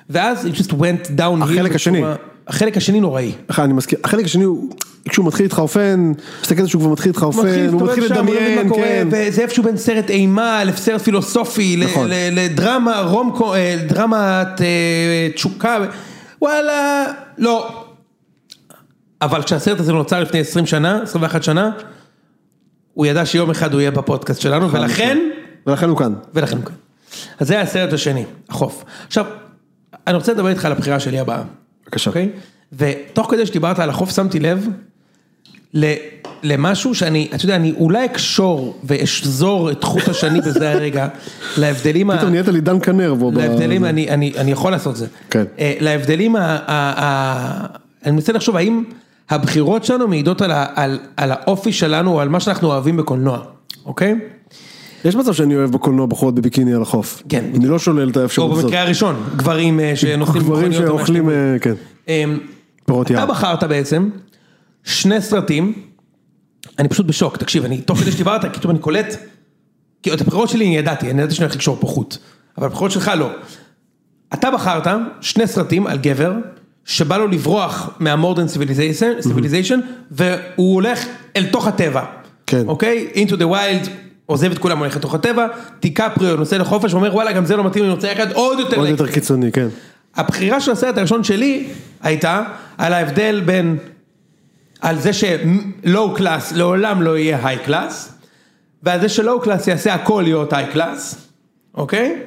[0.09, 1.43] ואז it just went down.
[1.43, 2.01] החלק השני.
[2.47, 3.31] החלק השני נוראי.
[3.59, 4.69] אני מזכיר, החלק השני הוא,
[5.09, 8.57] כשהוא מתחיל להתחרפן, מסתכל על זה שהוא כבר מתחיל הוא מתחיל להסתובב שם, הוא מבין
[8.57, 9.07] לדמיין, כן.
[9.11, 12.09] וזה איפשהו בין סרט אימה לסרט פילוסופי, נכון.
[12.31, 15.77] לדרמה רומקו, אה, דרמת אה, תשוקה,
[16.41, 17.05] וואלה,
[17.37, 17.85] לא.
[19.21, 21.71] אבל כשהסרט הזה נוצר לפני 20 שנה, 21 שנה,
[22.93, 25.17] הוא ידע שיום אחד הוא יהיה בפודקאסט שלנו, ולכן,
[25.67, 26.13] ולכן הוא כאן.
[26.33, 26.75] ולכן הוא כאן.
[27.39, 28.83] אז זה הסרט השני, החוף.
[29.07, 29.25] עכשיו,
[30.07, 31.43] אני רוצה לדבר איתך על הבחירה שלי הבאה.
[31.83, 32.09] בבקשה.
[32.09, 32.29] אוקיי?
[32.73, 34.67] ותוך כדי שדיברת על החוף שמתי לב
[36.43, 41.07] למשהו שאני, אתה יודע, אני אולי אקשור ואשזור את חוט השני בזה הרגע,
[41.57, 43.31] להבדלים, ה- פתאום נהיית לי דן כנר בו.
[43.31, 44.07] ב- להבדלים, אני,
[44.51, 45.05] יכול לעשות את זה.
[45.29, 45.43] כן.
[45.59, 47.65] אה, להבדלים, ה,
[48.05, 48.83] אני מנסה לחשוב האם
[49.29, 50.51] הבחירות שלנו מעידות על,
[51.31, 53.39] האופי שלנו או על מה שאנחנו אוהבים בקולנוע,
[53.85, 54.15] אוקיי?
[55.05, 57.23] יש מצב שאני אוהב בקולנוע בחורות בביקיני על החוף.
[57.29, 57.45] כן.
[57.55, 58.63] אני לא שולל את או האפשרות הזאת.
[58.63, 61.29] במקרה הראשון, גברים אה, שנוסעים גברים שאוכלים.
[61.29, 61.73] אה, כן.
[62.07, 62.37] אמ,
[62.85, 63.25] פירות אתה יער.
[63.25, 64.09] בחרת בעצם
[64.87, 65.73] שני סרטים,
[66.79, 69.15] אני פשוט בשוק, תקשיב, אני תוך כדי שדיברת, פתאום אני קולט,
[70.03, 72.17] כי את הבחירות שלי אני ידעתי, אני ידעתי שאני הולך לקשור פה חוט,
[72.57, 73.29] אבל הבחירות שלך לא.
[74.33, 74.87] אתה בחרת
[75.21, 76.33] שני סרטים על גבר,
[76.85, 79.79] שבא לו לברוח מה modern civilization, civilization,
[80.11, 82.03] והוא הולך אל תוך הטבע.
[82.47, 82.63] כן.
[82.67, 83.07] אוקיי?
[83.15, 83.89] into the wild,
[84.25, 85.47] עוזב את כולם, הולך לתוך הטבע,
[85.81, 88.87] דיקפריו נוסע לחוף, ואומר וואלה גם זה לא מתאים, אני רוצה אחד עוד יותר עוד
[88.87, 89.67] לאקסטרים." יותר קיצוני, כן.
[90.15, 91.67] הבחירה של הסרט הראשון שלי
[92.01, 92.43] הייתה
[92.77, 93.77] על ההבדל בין,
[94.81, 98.13] על זה ש low class לעולם לא יהיה high class,
[98.83, 101.27] ועל זה ש low class יעשה הכל להיות high class,
[101.73, 102.21] אוקיי?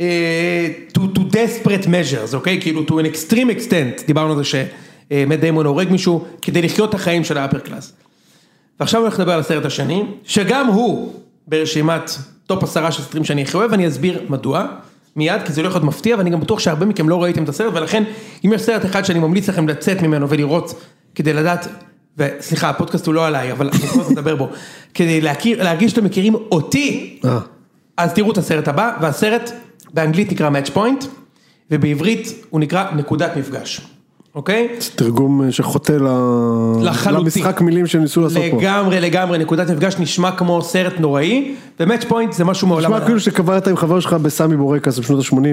[0.00, 2.60] אה, to, to desperate measures, אוקיי?
[2.60, 6.94] כאילו to an extreme extent, דיברנו על זה שמט דיימון הורג מישהו כדי לחיות את
[6.94, 7.92] החיים של ה upper class.
[8.80, 11.14] ועכשיו אני הולך לדבר על הסרט השני, שגם הוא
[11.46, 12.10] ברשימת
[12.46, 14.66] top עשרה של סרטים שאני הכי אוהב, ואני אסביר מדוע,
[15.16, 17.48] מיד, כי זה לא יכול להיות מפתיע, ואני גם בטוח שהרבה מכם לא ראיתם את
[17.48, 18.04] הסרט, ולכן,
[18.44, 20.74] אם יש סרט אחד שאני ממליץ לכם לצאת ממנו ולראות,
[21.14, 21.68] כדי לדעת,
[22.18, 24.48] וסליחה, הפודקאסט הוא לא עליי, אבל אני יכול לדבר בו,
[24.94, 27.38] כדי להכיר, להרגיש שאתם מכירים אותי, אה.
[27.96, 29.50] אז תראו את הסרט הבא, והסרט
[29.94, 31.04] באנגלית נקרא Match Point,
[31.70, 33.80] ובעברית הוא נקרא נקודת מפגש,
[34.34, 34.68] אוקיי?
[34.80, 35.96] זה תרגום אה, שחוטא.
[37.10, 38.56] למשחק מילים שהם ניסו לעשות פה.
[38.56, 42.92] לגמרי לגמרי נקודת מפגש נשמע כמו סרט נוראי ו Match Point זה משהו מעולם.
[42.92, 45.34] נשמע כאילו שקברת עם חבר שלך בסמי בורקס בשנות ה-80.
[45.34, 45.48] זה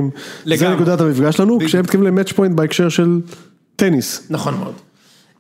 [0.46, 0.76] לגמרי.
[0.76, 3.20] נקודת המפגש שלנו, כשהם מתכוונים ל Match Point בהקשר של
[3.76, 4.28] טניס.
[4.30, 4.74] נכון מאוד.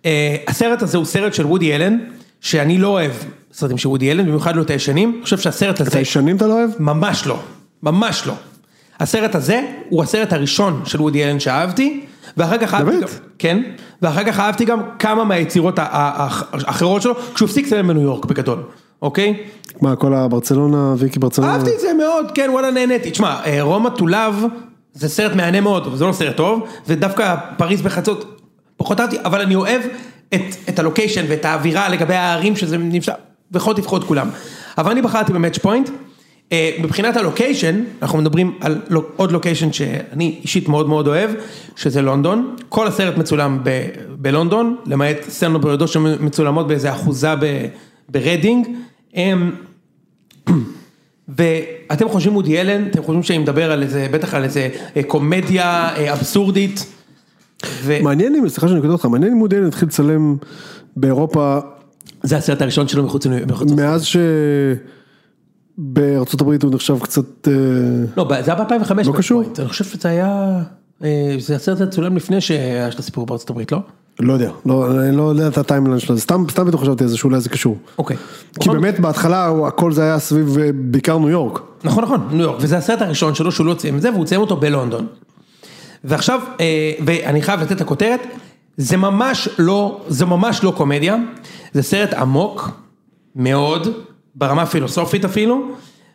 [0.05, 1.97] אה, הסרט הזה הוא סרט של וודי אלן
[2.41, 3.11] שאני לא אוהב
[3.53, 5.11] סרטים של וודי אלן במיוחד לא את הישנים.
[5.15, 6.69] אני חושב שהסרט את הזה הישנים אתה לא אוהב?
[6.79, 7.39] ממש לא
[7.83, 8.33] ממש לא.
[8.99, 12.05] הסרט הזה הוא הסרט הראשון של וודי אלן שאהבתי
[12.37, 13.01] ואחר כך אהבתי?
[13.01, 13.07] גם,
[13.39, 13.63] כן,
[14.01, 18.63] ואחר כך אהבתי גם כמה מהיצירות האחרות שלו כשהוא הפסיק לצלם בניו יורק בגדול,
[19.01, 19.43] אוקיי?
[19.81, 21.53] מה, כל הברצלונה, ויקי ברצלונה?
[21.53, 23.11] אהבתי את זה מאוד, כן, וואלה נהניתי.
[23.11, 24.45] תשמע, אה, רומא love
[24.93, 28.36] זה סרט מהנה מאוד, זה לא סרט טוב, ודווקא פריז בחצות
[28.77, 29.81] פחות אהבתי, אבל אני אוהב
[30.33, 33.13] את, את ה location ואת האווירה לגבי הערים שזה נמצא,
[33.51, 34.29] ויכולת לבחור את כולם.
[34.77, 35.89] אבל אני בחרתי ב Match Point,
[36.51, 38.81] אה, מבחינת ה location, אנחנו מדברים על
[39.15, 41.31] עוד location שאני אישית מאוד מאוד אוהב,
[41.75, 43.69] שזה לונדון, כל הסרט מצולם ב,
[44.09, 47.65] בלונדון, למעט סצנות בודדות שמצולמות באיזה אחוזה ב,
[48.09, 48.67] ברדינג.
[49.13, 49.55] הם,
[51.27, 55.89] ואתם חושבים וודי אלן, אתם חושבים שאני מדבר על איזה, בטח על איזה אה, קומדיה
[55.95, 56.96] אה, אבסורדית.
[57.65, 57.97] ו...
[58.03, 60.35] מעניין אם, סליחה שאני קוטע אותך, מעניין אם מודיעין התחיל לצלם
[60.95, 61.59] באירופה
[62.23, 64.05] זה הסרט הראשון שלו מחוץ מחוץ- מאז
[65.77, 67.53] שבארצות הברית הוא נחשב קצת, אה,
[68.17, 68.93] לא, זה היה ב-2005.
[69.07, 69.43] לא קשור.
[69.59, 70.59] אני חושב שזה היה,
[71.03, 73.79] אה, זה הסרט הצולם לפני שהיה של הסיפור בארצות הברית, לא?
[74.19, 77.17] לא יודע, לא, אני לא יודע את הטיימליין שלו, סתם, סתם בטח חשבתי על זה
[77.17, 77.77] שאולי זה קשור.
[77.97, 78.17] אוקיי.
[78.59, 81.59] כי באמת בהתחלה הכל זה היה סביב אה, בעיקר ניו יורק.
[81.83, 84.41] נכון, נכון, ניו יורק, וזה הסרט הראשון שלו שהוא לא ציים את זה, והוא ציים
[84.41, 85.07] אותו בלונדון.
[86.03, 88.27] ועכשיו, אה, ואני חייב לתת את הכותרת,
[88.77, 91.15] זה ממש לא, זה ממש לא קומדיה,
[91.73, 92.69] זה סרט עמוק
[93.35, 93.87] מאוד,
[94.35, 95.71] ברמה הפילוסופית אפילו,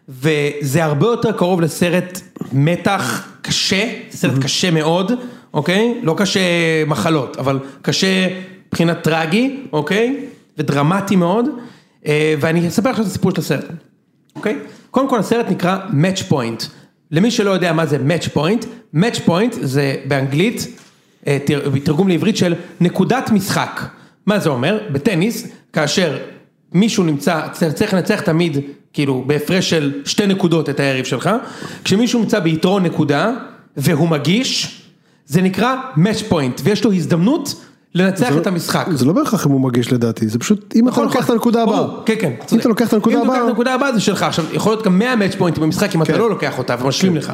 [0.09, 2.21] וזה הרבה יותר קרוב לסרט
[2.53, 5.13] מתח קשה, סרט קשה מאוד,
[5.55, 6.01] אוקיי?
[6.03, 6.41] לא קשה
[6.87, 8.29] מחלות, אבל קשה
[8.69, 10.27] מבחינת טרגי, אוקיי?
[10.59, 11.47] ודרמטי מאוד,
[12.07, 13.65] אה, ואני אספר עכשיו את הסיפור של הסרט.
[14.37, 14.59] אוקיי?
[14.91, 16.82] קודם כל הסרט נקרא Match Point.
[17.13, 18.65] למי שלא יודע מה זה Match Point,
[18.97, 20.67] Match Point זה באנגלית,
[21.27, 23.81] אה, תר- תרגום לעברית של נקודת משחק.
[24.27, 24.79] מה זה אומר?
[24.93, 26.19] בטניס, כאשר
[26.73, 27.41] מישהו נמצא,
[27.75, 28.57] צריך לנצח תמיד,
[28.93, 31.31] כאילו, בהפרש של שתי נקודות את היריב שלך,
[31.85, 33.31] כשמישהו נמצא ביתרון נקודה,
[33.77, 34.79] והוא מגיש,
[35.27, 37.65] זה נקרא Match Point, ויש לו הזדמנות
[37.95, 38.87] לנצח זה את לא- המשחק.
[38.95, 41.35] זה לא בהכרח אם הוא מגיש לדעתי, זה פשוט אם אתה נכון, לוקח את נכון.
[41.35, 41.85] הנקודה הבאה.
[42.07, 42.33] כן, כן.
[42.53, 44.45] אם אתה לוקח את הנקודה אם אתה לוקח את הבאה, הנקודה הבאה זה שלך, עכשיו
[44.53, 46.19] יכול להיות גם 100 match point ים במשחק אם אתה כן.
[46.19, 47.33] לא לוקח אותה ומשלים לך,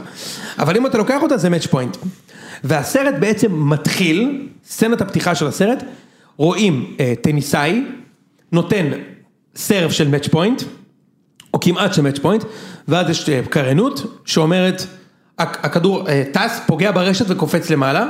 [0.59, 1.97] אבל אם אתה לוקח אותה זה match point.
[2.65, 5.85] והסרט בעצם מתחיל, סצנת הפתיחה של הסרט,
[6.37, 7.85] רואים אה, טניסאי,
[8.53, 8.87] נותן
[9.57, 10.62] serve של match point,
[11.55, 12.45] או כמעט של match point,
[12.89, 14.83] ואז יש אה, קריינות שאומרת,
[15.41, 18.07] הכ- הכדור אה, טס, פוגע ברשת וקופץ למעלה,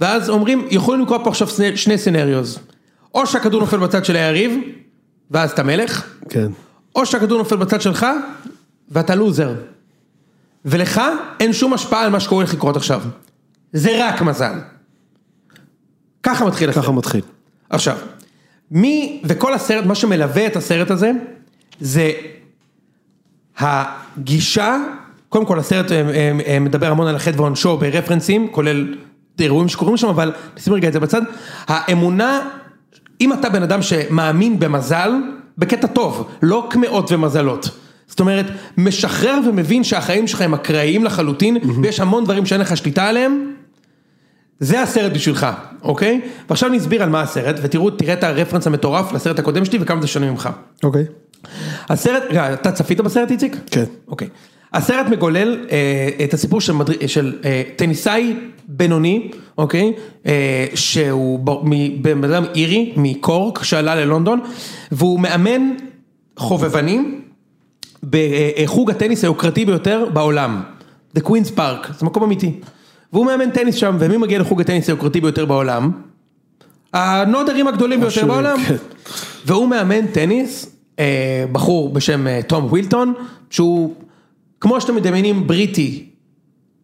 [0.00, 2.58] ואז אומרים, יכולים לקרות פה עכשיו שני- שני סנריוז,
[3.14, 4.60] או שהכדור נופל בצד של היריב,
[5.30, 6.48] ואז אתה מלך, כן.
[6.94, 8.06] או שהכדור נופל בצד שלך,
[8.88, 9.54] ואתה לוזר.
[10.64, 11.00] ולך
[11.40, 13.02] אין שום השפעה על מה שקורה לך לקרות עכשיו.
[13.72, 14.52] זה רק מזל.
[16.22, 16.84] ככה מתחיל הסרט.
[16.84, 17.20] ככה מתחיל.
[17.70, 17.96] עכשיו,
[18.70, 21.10] מי, וכל הסרט, מה שמלווה את הסרט הזה,
[21.80, 22.10] זה
[23.58, 24.76] הגישה,
[25.28, 28.94] קודם כל הסרט אה, אה, אה, מדבר המון על החטא ועונשו ברפרנסים, כולל
[29.40, 31.22] אירועים שקורים שם, אבל נשים רגע את זה בצד,
[31.66, 32.40] האמונה,
[33.20, 35.12] אם אתה בן אדם שמאמין במזל,
[35.58, 37.70] בקטע טוב, לא קמעות ומזלות.
[38.06, 38.46] זאת אומרת,
[38.78, 43.52] משחרר ומבין שהחיים שלך הם אקראיים לחלוטין, ויש המון דברים שאין לך שליטה עליהם,
[44.60, 45.46] זה הסרט בשבילך,
[45.82, 46.20] אוקיי?
[46.48, 50.00] ועכשיו אני אסביר על מה הסרט, ותראו, תראה את הרפרנס המטורף לסרט הקודם שלי וכמה
[50.00, 50.48] זה שונה ממך.
[50.84, 51.04] אוקיי.
[51.88, 53.56] הסרט, רגע, אתה צפית בסרט איציק?
[53.70, 53.84] כן.
[54.08, 54.28] אוקיי.
[54.72, 57.06] הסרט מגולל אה, את הסיפור של, מדר...
[57.06, 58.36] של אה, טניסאי
[58.68, 59.92] בינוני, אוקיי?
[60.26, 61.40] אה, שהוא
[62.00, 64.40] בן אדם אירי, מקורק, שעלה ללונדון,
[64.92, 65.72] והוא מאמן
[66.36, 67.20] חובבנים
[68.10, 70.62] בחוג הטניס היוקרתי ביותר בעולם,
[71.16, 72.52] The Queen's Park, זה מקום אמיתי.
[73.12, 75.90] והוא מאמן טניס שם, ומי מגיע לחוג הטניס היוקרתי ביותר בעולם?
[76.92, 78.56] הנודרים הגדולים ביותר בעולם.
[78.68, 78.74] כן.
[79.46, 83.14] והוא מאמן טניס, אה, בחור בשם אה, תום ווילטון,
[83.50, 83.94] שהוא,
[84.66, 86.04] כמו שאתם מדמיינים, בריטי,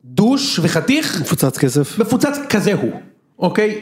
[0.05, 1.99] posh וחתיך, מפוצץ כסף.
[1.99, 2.91] מפוצץ כזה הוא,
[3.39, 3.81] אוקיי?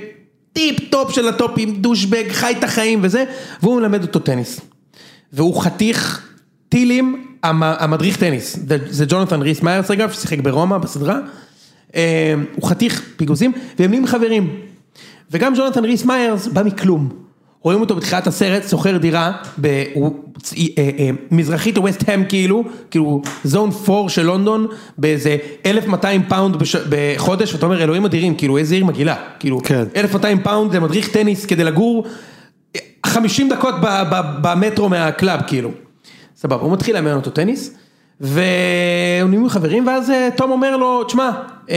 [0.53, 3.25] טיפ טופ של הטופים, douchebag, חי את החיים וזה,
[3.63, 4.61] והוא מלמד אותו טניס.
[5.33, 6.29] והוא חתיך
[6.69, 8.59] טילים, המ- המדריך טניס,
[8.91, 11.19] זה- ג'ונתן ריס מיירס אגב, ששיחק ברומא בסדרה,
[11.95, 14.51] אה, הוא חתיך פיגוזים, והם נהיים חברים.
[15.31, 17.09] וגם ג'ונתן ריס מיירס בא מכלום.
[17.63, 20.15] רואים אותו בתחילת הסרט, שוכר דירה, ב- הוא-
[20.59, 20.65] אה,
[20.99, 24.67] אה, מזרחית ל West Ham כאילו, כאילו zone 4 של לונדון,
[24.99, 25.37] באיזה
[25.67, 26.57] 1200 פאונד
[26.89, 29.85] בחודש, ואתה אומר אלוהים אדירים, כאילו איזה עיר מגעילה, כאילו כן.
[29.97, 32.07] 1200 פאונד למדריך טניס כדי לגור
[33.07, 35.71] 50 דקות ב- ב- במטרו מה club כאילו.
[36.37, 37.75] סבבה, הוא מתחיל לאמן אותו טניס,
[38.21, 38.41] והוא
[39.31, 41.31] נהיו חברים, ואז אה, תום אומר לו, תשמע,
[41.71, 41.77] אה,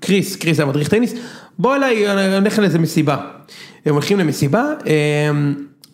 [0.00, 1.14] קריס, קריס זה המדריך טניס,
[1.58, 3.16] בוא אליי, אני הולך לאיזה מסיבה.
[3.86, 5.30] הם הולכים למסיבה, אה,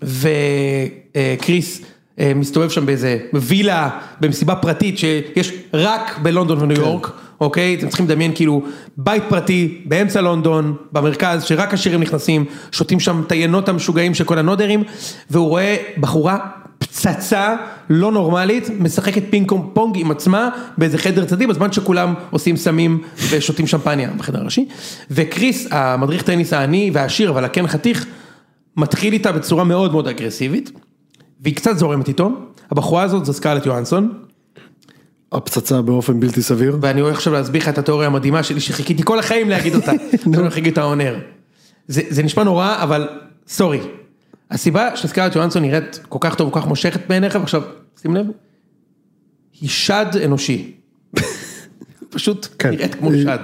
[0.02, 1.80] וקריס
[2.18, 3.90] אה, מסתובב שם באיזה וילה,
[4.20, 7.10] במסיבה פרטית שיש רק בלונדון וניו יורק.
[7.40, 7.74] אוקיי?
[7.74, 8.62] אתם צריכים לדמיין כאילו
[8.96, 14.38] בית פרטי באמצע לונדון, במרכז, שרק עשירים נכנסים, שותים שם את היינות המשוגעים של כל
[14.38, 14.82] הנודרים,
[15.30, 16.38] והוא רואה בחורה
[16.78, 17.56] פצצה
[17.90, 20.48] לא נורמלית, משחקת פינג פונג עם עצמה
[20.78, 24.68] באיזה חדר צדדי, בזמן שכולם עושים סמים ושותים שמפניה בחדר הראשי.
[25.10, 28.06] וקריס, המדריך טניס העני והעשיר, אבל הכן חתיך,
[28.76, 30.70] מתחיל איתה בצורה מאוד מאוד אגרסיבית,
[31.40, 32.30] והיא קצת זורמת איתו,
[32.70, 34.12] הבחורה הזאת זו סקארלט יוהנסון,
[35.32, 36.78] הפצצה באופן בלתי סביר.
[36.80, 39.92] ואני הולך עכשיו להסביר לך את התיאוריה המדהימה שלי שחיכיתי כל החיים להגיד אותה,
[40.68, 41.18] את האונר.
[41.88, 43.08] זה, זה נשמע נורא, אבל
[43.48, 43.80] סורי.
[44.55, 47.62] הסיבה שסקארלט יוהנסון נראית כל כך טוב, כל כך מושכת בעיניך, ועכשיו,
[48.02, 48.26] שים לב,
[49.61, 50.72] היא שד אנושי.
[52.11, 52.70] פשוט כן.
[52.70, 53.38] נראית כמו שד.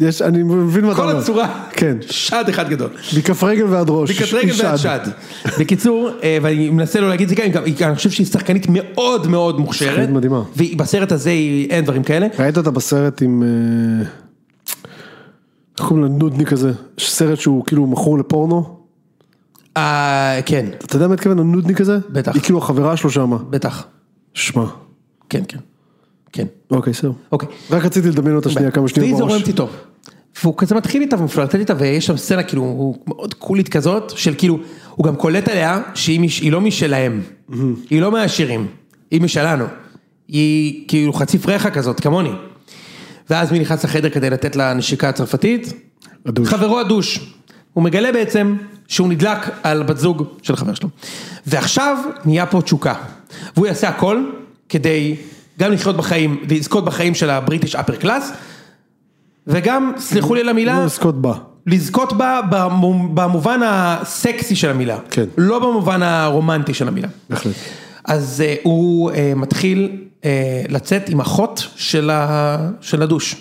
[0.00, 1.18] יש, אני מבין מה אתה כל אומר.
[1.18, 1.96] הצורה, כן.
[2.00, 2.90] שד אחד גדול.
[3.18, 4.10] מכף רגל ועד ראש.
[4.10, 5.00] מכף רגל היא ועד שד.
[5.60, 8.66] בקיצור, אה, ואני מנסה לא להגיד את זה גם, היא גם- אני חושב שהיא שחקנית
[8.68, 9.88] מאוד מאוד מוכשרת.
[9.90, 10.42] שחקנית מדהימה.
[10.56, 12.26] ובסרט הזה היא- אין דברים כאלה.
[12.38, 13.42] ראית אותה בסרט עם...
[13.42, 14.06] אה,
[15.78, 16.72] איך קוראים לנודניק הזה?
[16.98, 18.83] יש סרט שהוא כאילו מכור לפורנו.
[19.76, 21.98] אה, כן, אתה יודע מה התכוון הנודניק הזה?
[22.08, 22.34] בטח.
[22.34, 23.38] היא כאילו החברה שלו שמה.
[23.38, 23.86] בטח.
[24.34, 24.64] שמע.
[25.28, 25.58] כן, כן.
[26.32, 26.46] כן.
[26.70, 27.12] אוקיי, בסדר.
[27.32, 27.48] אוקיי.
[27.70, 29.32] רק רציתי לדמיין אותה שנייה כמה שניות והיא בראש.
[29.32, 29.68] זורמת איתו.
[30.42, 34.34] והוא כזה מתחיל איתה ומפלרטט איתה ויש שם סצנה כאילו הוא מאוד קולית כזאת של
[34.38, 34.58] כאילו
[34.94, 37.20] הוא גם קולט עליה שהיא לא משלהם,
[37.90, 38.66] היא לא מהעשירים,
[39.10, 39.64] היא משלנו,
[40.28, 42.32] היא כאילו חצי פרחה כזאת כמוני.
[43.30, 45.72] ואז מי נכנס לחדר כדי לתת לה נשיקה צרפתית?
[46.26, 46.48] הדוש.
[46.48, 47.34] חברו הדוש.
[47.72, 48.56] הוא מגלה בעצם
[48.88, 50.88] שהוא נדלק על בת זוג של חבר שלו.
[51.46, 52.94] ועכשיו נהיה פה תשוקה.
[53.56, 54.24] והוא יעשה הכל
[54.68, 55.16] כדי
[55.60, 58.32] גם לחיות בחיים, לזכות בחיים של הבריטיש אפר קלאס,
[59.46, 61.34] וגם, סלחו לי על המילה, לא לזכות בה.
[61.66, 64.98] לזכות בה במו- במובן הסקסי של המילה.
[65.10, 65.24] כן.
[65.38, 67.08] לא במובן הרומנטי של המילה.
[67.30, 67.54] בהחלט.
[68.04, 70.30] אז אה, הוא אה, מתחיל אה,
[70.68, 73.36] לצאת עם אחות של, ה, של הדוש.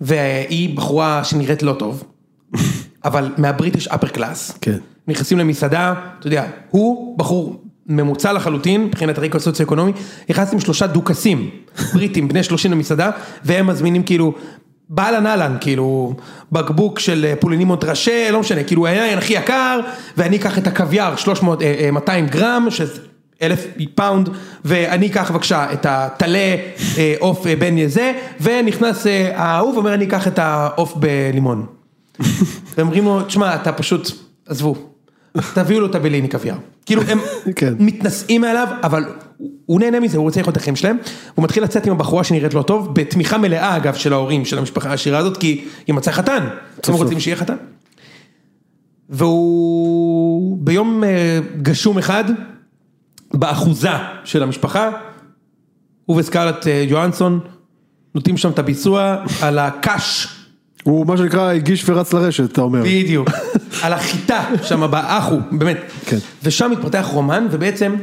[0.00, 2.02] והיא בחורה שנראית לא טוב,
[3.06, 4.58] אבל מהבריטיש אפר קלאס.
[4.60, 4.78] כן.
[5.08, 9.92] נכנסים למסעדה, אתה יודע, הוא בחור ממוצע לחלוטין, מבחינת הרקע הסוציו-אקונומי,
[10.30, 11.50] נכנס עם שלושה דוכסים,
[11.94, 13.10] בריטים, בני שלושים למסעדה,
[13.44, 14.34] והם מזמינים כאילו,
[14.88, 16.14] באהלן אהלן, כאילו,
[16.52, 19.80] בקבוק של אה, פולינים מונטרשה, לא משנה, כאילו, היין הכי יקר,
[20.16, 23.00] ואני אקח את הקוויאר, 300, אה, אה, 200 גרם, שזה
[23.42, 24.28] אלף פאונד,
[24.64, 26.56] ואני אקח בבקשה את הטלה
[26.98, 31.75] אה, עוף אה, בן זה, ונכנס אה, האהוב, אומר אני אקח את העוף בלימון.
[32.76, 34.10] ואומרים לו, תשמע, אתה פשוט,
[34.46, 34.74] עזבו,
[35.54, 36.56] תביאו לו את הבליני קוויאר.
[36.86, 37.18] כאילו, הם
[37.56, 37.74] כן.
[37.78, 39.04] מתנשאים מעליו, אבל
[39.66, 40.96] הוא- נהנה מזה, הוא רוצה לראות את החיים שלהם.
[41.34, 44.90] הוא מתחיל לצאת עם הבחורה שנראית לא טוב, בתמיכה מלאה אגב של ההורים של המשפחה
[44.90, 46.48] העשירה הזאת, כי היא מצאה חתן.
[46.88, 46.94] הם.
[46.94, 47.56] רוצים שיהיה חתן.
[49.08, 52.24] והוא ביום אה, גשום אחד,
[53.34, 53.90] באחוזה
[54.24, 54.90] של המשפחה,
[56.06, 57.40] הוא וסקארלט אה, יוהנסון
[58.14, 60.28] נותנים שם את הביצוע על הקש
[60.86, 62.82] הוא מה שנקרא הגיש ורץ לרשת, אתה אומר.
[62.82, 63.28] בדיוק,
[63.82, 65.78] על החיטה שם באחו, באמת.
[66.06, 66.16] כן.
[66.42, 67.94] ושם מתפתח רומן, ובעצם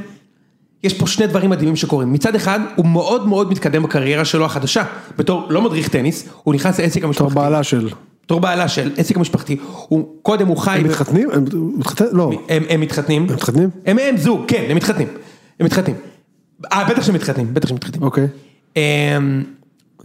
[0.83, 2.13] יש פה שני דברים מדהימים שקורים.
[2.13, 4.83] מצד אחד, הוא מאוד מאוד מתקדם בקריירה שלו החדשה.
[5.17, 7.35] בתור, לא מדריך טניס, הוא נכנס לעסק בתור המשפחתי.
[7.35, 7.89] בעלה של.
[8.25, 9.57] בתור בעלה של עסק המשפחתי.
[9.87, 10.77] הוא, קודם הוא חי...
[10.77, 11.29] הם מתחתנים?
[11.31, 11.45] הם
[11.77, 12.09] מתחתנים?
[12.13, 12.31] לא.
[12.49, 13.21] הם, הם מתחתנים.
[13.21, 13.69] הם מתחתנים?
[13.85, 15.07] הם, הם זוג, כן, הם מתחתנים.
[15.59, 15.95] הם מתחתנים.
[16.73, 18.03] אה, בטח שהם מתחתנים, בטח שהם מתחתנים.
[18.03, 18.27] אוקיי.
[18.75, 18.81] אמ,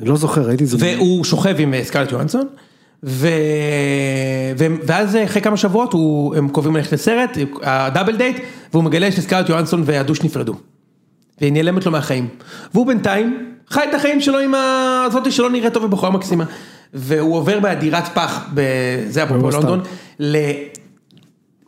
[0.01, 0.77] אני לא זוכר, ראיתי את זה.
[0.81, 2.49] והוא שוכב עם סקארלט יוהנסון, ו...
[2.49, 2.68] ו...
[3.03, 6.37] ואז אה, אחרי כמה שבועות הוא...
[6.37, 8.37] הם קובעים ללכת לסרט, הדאבל דייט,
[8.73, 10.55] והוא מגלה שסקארלט יוהנסון והדוש נפרדו.
[11.41, 12.29] והיא נעלמת לו מהחיים.
[12.75, 16.45] והוא בינתיים חי את החיים שלו עם הזאתי שלא נראית טוב ובחורה מקסימה.
[16.95, 18.49] והוא עובר בדירת פח,
[19.09, 19.51] זה אפרופו.
[19.51, 19.81] לונדון,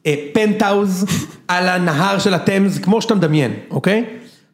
[0.07, 1.07] לפנטהאוז
[1.49, 4.05] על הנהר של התמז, כמו שאתה מדמיין, אוקיי?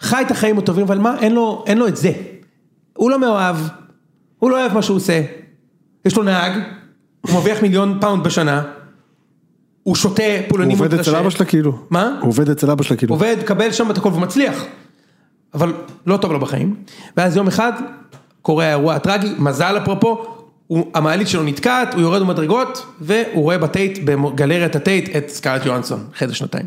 [0.00, 1.16] חי את החיים הטובים, אבל מה?
[1.20, 2.12] אין לו, אין לו את זה.
[2.94, 3.56] הוא לא מאוהב,
[4.38, 5.22] הוא לא אוהב מה שהוא עושה.
[6.06, 6.52] יש לו נהג,
[7.20, 8.62] הוא מרוויח מיליון פאונד בשנה,
[9.82, 11.78] הוא שותה הוא פולנים עובד אצל אבא שלה כאילו.
[11.90, 12.18] מה?
[12.20, 13.14] הוא עובד אצל אבא שלה כאילו.
[13.14, 14.64] עובד, קבל שם את הכל ומצליח.
[15.54, 15.72] אבל
[16.06, 16.74] לא טוב לו בחיים.
[17.16, 17.72] ואז יום אחד
[18.42, 20.36] קורה האירוע הטרגי, מזל אפרופו,
[20.66, 26.04] הוא- המעלית שלו נתקעת, הוא יורד במדרגות, והוא רואה בטייט, בגלריית הטייט, את סקארלט יוהנסון,
[26.14, 26.66] אחרי זה שנתיים.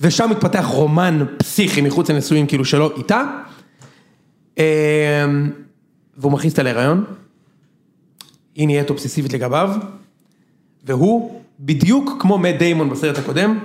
[0.00, 3.22] ושם מתפתח רומן פסיכי מחוץ לנישואים כאילו שלו איתה.
[4.58, 4.62] אמ,
[6.16, 7.04] והוא מכניס אותה להיריון.
[8.56, 9.70] היא נהיית אובססיבית לגביו.
[10.84, 13.58] והוא, בדיוק כמו מאט דיימון בסרט הקודם,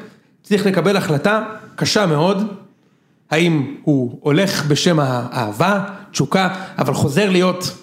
[0.43, 1.43] צריך לקבל החלטה
[1.75, 2.53] קשה מאוד,
[3.31, 7.77] האם הוא הולך בשם האהבה, תשוקה, אבל חוזר להיות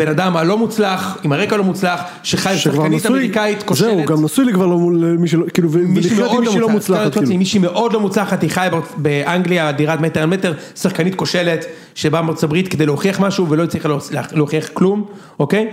[0.00, 3.96] הבן אדם הלא מוצלח, עם הרקע הלא מוצלח, שחי עם שחקנית אמריקאית כושלת.
[3.96, 7.12] זהו, גם נשוי לי כבר לא מול מי שלא, כאילו, ולחיות עם מישהי לא מוצלחת,
[7.14, 7.36] כאילו.
[7.36, 12.44] מישהי מאוד לא מוצלחת, היא חיה באנגליה, דירת מטר על מטר, שחקנית כושלת, שבאה מארצות
[12.44, 13.88] הברית כדי להוכיח משהו ולא הצליחה
[14.32, 15.04] להוכיח- כלום,
[15.40, 15.68] אוקיי?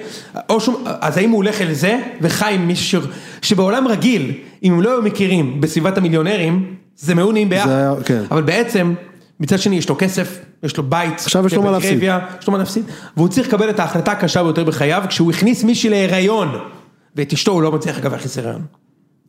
[0.49, 3.01] או שהוא, אז האם הוא הולך אל זה, וחי עם מישהו
[3.41, 4.32] שבעולם רגיל,
[4.63, 6.65] אם הם לא היו מכירים בסביבת המיליונרים,
[6.97, 7.93] זה מאוד נעים ביחד.
[8.05, 8.21] כן.
[8.32, 8.93] אבל בעצם,
[9.39, 12.03] מצד שני יש לו כסף, יש לו בית, עכשיו יש לו מה להפסיד.
[12.41, 12.86] יש לו מה להפסיד,
[13.17, 16.69] והוא צריך לקבל את ההחלטה הקשה ביותר בחייו, כשהוא הכניס מישהי להיריון,
[17.15, 18.65] ואת אשתו הוא לא מצליח אגב להכניס להיריון.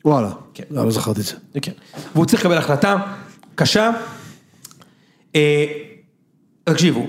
[0.04, 0.64] וואלה, כן.
[0.70, 1.34] לא לא זכרתי את זה.
[1.62, 1.72] כן.
[2.14, 2.96] והוא צריך לקבל החלטה
[3.54, 3.90] קשה.
[5.34, 5.66] אה,
[6.64, 7.06] תקשיבו,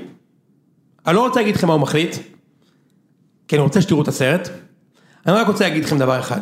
[1.07, 2.15] אני לא רוצה להגיד לכם מה הוא מחליט,
[3.47, 4.49] כי אני רוצה שתראו את הסרט.
[5.25, 6.41] אני רק רוצה להגיד לכם דבר אחד.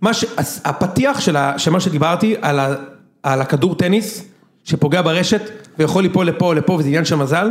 [0.00, 0.24] מה ש...
[0.64, 1.58] הפתיח של, ה...
[1.58, 2.74] של מה שדיברתי על, ה...
[3.22, 4.29] על הכדור טניס
[4.70, 7.50] שפוגע ברשת ויכול ליפול לפה או לפה וזה עניין של מזל,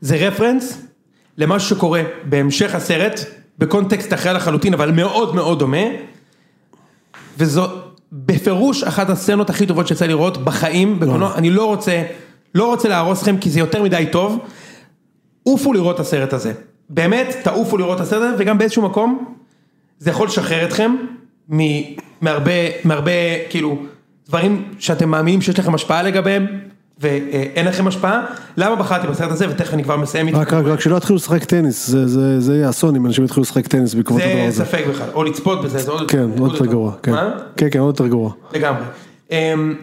[0.00, 0.86] זה רפרנס
[1.38, 3.20] למשהו שקורה בהמשך הסרט,
[3.58, 5.82] בקונטקסט אחר לחלוטין אבל מאוד מאוד דומה,
[7.38, 7.66] וזו
[8.12, 12.02] בפירוש אחת הסצנות הכי טובות שיצא לראות בחיים, בקולנוע, אני לא רוצה,
[12.54, 14.38] לא רוצה להרוס לכם כי זה יותר מדי טוב,
[15.42, 16.52] עופו לראות את הסרט הזה,
[16.90, 19.34] באמת תעופו לראות את הסרט הזה וגם באיזשהו מקום
[19.98, 20.96] זה יכול לשחרר אתכם
[21.52, 22.52] מ- מהרבה,
[22.84, 23.10] מהרבה
[23.50, 23.78] כאילו
[24.28, 26.46] דברים שאתם מאמינים שיש לכם השפעה לגביהם
[26.98, 28.24] ואין לכם השפעה,
[28.56, 31.44] למה בחרתי בסרט הזה ותכף אני כבר מסיים איתו, רק, רק, רק שלא יתחילו לשחק
[31.44, 34.64] טניס, זה- זה זה יהיה אסון אם אנשים יתחילו לשחק טניס בעקבות הדבר זה הזה.
[34.64, 37.10] ספק בכלל, או לצפות בזה, זה עוד כן, עוד יותר גרוע, כן.
[37.12, 37.30] מה?
[37.56, 38.32] כן, כן, עוד יותר גרוע.
[38.52, 38.82] לגמרי.
[39.30, 39.74] אמ,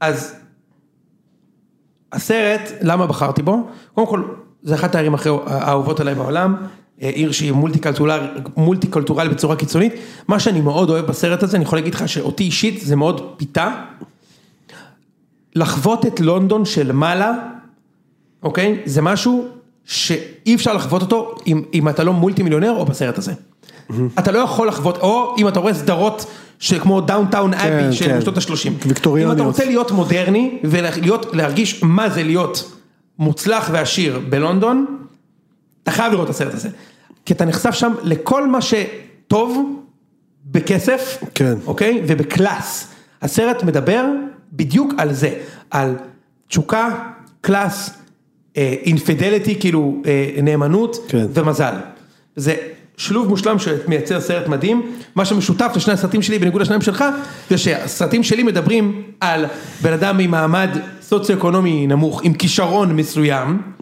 [0.00, 0.34] אז
[2.12, 3.66] הסרט, למה בחרתי בו?
[3.94, 4.22] קודם כל,
[4.62, 5.14] זה אחת הערים
[5.46, 6.54] האהובות עליי בעולם,
[7.00, 8.20] עיר שהיא מולטי קלטורל,
[8.56, 9.92] מולטי קולטורל בצורה קיצונית.
[10.28, 13.84] מה שאני מאוד אוהב בסרט הזה, אני יכול להגיד לך שאותי אישית זה מאוד פיתה.
[15.54, 17.32] לחוות את לונדון של מעלה,
[18.42, 18.80] אוקיי?
[18.84, 19.48] זה משהו
[19.84, 23.32] שאי אפשר לחוות אותו אם, אם אתה לא מולטי מיליונר או בסרט הזה.
[24.18, 26.26] אתה לא יכול לחוות, או אם אתה רואה סדרות
[26.58, 28.20] שכמו Downton Abbey של כן.
[28.20, 28.86] שנות ה-30.
[28.86, 29.36] ויקטוריאניות.
[29.36, 32.72] אם אתה רוצה להיות מודרני ולהיות, להרגיש מה זה להיות
[33.18, 35.07] מוצלח ועשיר בלונדון,
[35.88, 36.68] אתה חייב לראות את הסרט הזה.
[37.24, 39.82] כי אתה נחשף שם לכל מה שטוב
[40.44, 41.54] בכסף, כן.
[41.66, 42.02] אוקיי?
[42.06, 42.88] וב class.
[43.22, 44.04] הסרט מדבר
[44.52, 45.30] בדיוק על זה,
[45.70, 45.94] על
[46.48, 46.88] תשוקה,
[47.40, 47.90] class,
[48.56, 51.26] infidelity, כאילו אה, נאמנות כן.
[51.34, 51.74] ומזל.
[52.36, 52.54] זה
[52.96, 57.04] שילוב מושלם שמייצר סרט מדהים, מה שמשותף לשני הסרטים שלי בניגוד לשניים שלך,
[57.50, 59.44] זה שהסרטים שלי מדברים על
[59.82, 60.70] בן אדם ממעמד
[61.02, 63.77] סוציו-אקונומי נמוך, עם כישרון מסוים,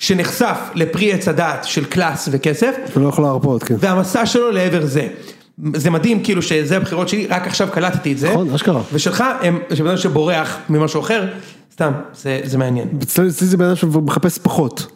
[0.00, 3.74] שנחשף לפרי עץ הדעת של class וכסף, ולא יכול להרפות, כן.
[3.78, 5.08] והמסע שלו לעבר זה.
[5.76, 8.30] זה מדהים כאילו שזה הבחירות שלי, רק עכשיו קלטתי את זה.
[8.30, 8.82] נכון, אשכרה.
[8.92, 9.24] ושלך
[9.74, 11.26] שבן אדם שבורח ממשהו אחר,
[11.72, 12.88] סתם, זה, זה מעניין.
[13.02, 14.86] אצלי זה בן אדם שמחפש פחות.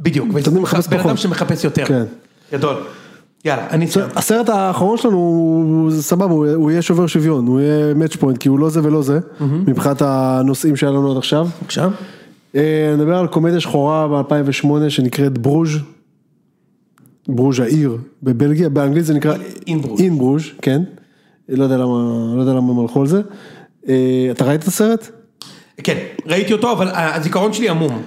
[0.00, 1.18] בדיוק, תמיד מחפש בן אדם פחות.
[1.18, 1.84] שמחפש יותר.
[1.84, 2.04] כן.
[2.52, 2.76] גדול.
[3.44, 4.12] יאללה, אני סיימתי.
[4.16, 8.48] הסרט האחרון שלנו הוא סבבה, הוא, הוא יהיה שובר שוויון, הוא יהיה match point, כי
[8.48, 11.48] הוא לא זה ולא זה, מבחינת הנושאים שהיה לנו עד עכשיו.
[11.62, 11.88] בבקשה.
[12.58, 15.70] אה, נדבר על קומדיה שחורה ב-2008 שנקראת ברוז',
[17.28, 19.34] ברוז' העיר בבלגיה, באנגלית זה נקרא
[19.66, 20.00] אינברוז'.
[20.00, 20.82] אינברוז', כן,
[21.48, 23.20] לא יודע למה, לא יודע למה הם הלכו על זה.
[23.88, 25.08] אה, אתה ראית את הסרט?
[25.82, 28.02] כן, ראיתי אותו, אבל הזיכרון שלי עמום.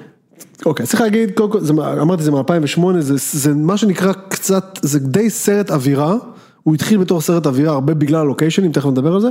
[0.66, 5.00] אוקיי, צריך להגיד, קודם כל, זה, אמרתי זה מ-2008, זה, זה מה שנקרא קצת, זה
[5.00, 6.16] די סרט אווירה,
[6.64, 9.30] הוא התחיל בתור סרט אווירה הרבה בגלל הלוקיישנים, תכף נדבר על זה,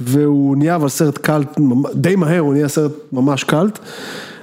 [0.00, 1.58] והוא נהיה אבל סרט קאלט,
[1.94, 3.78] די מהר הוא נהיה סרט ממש קאלט.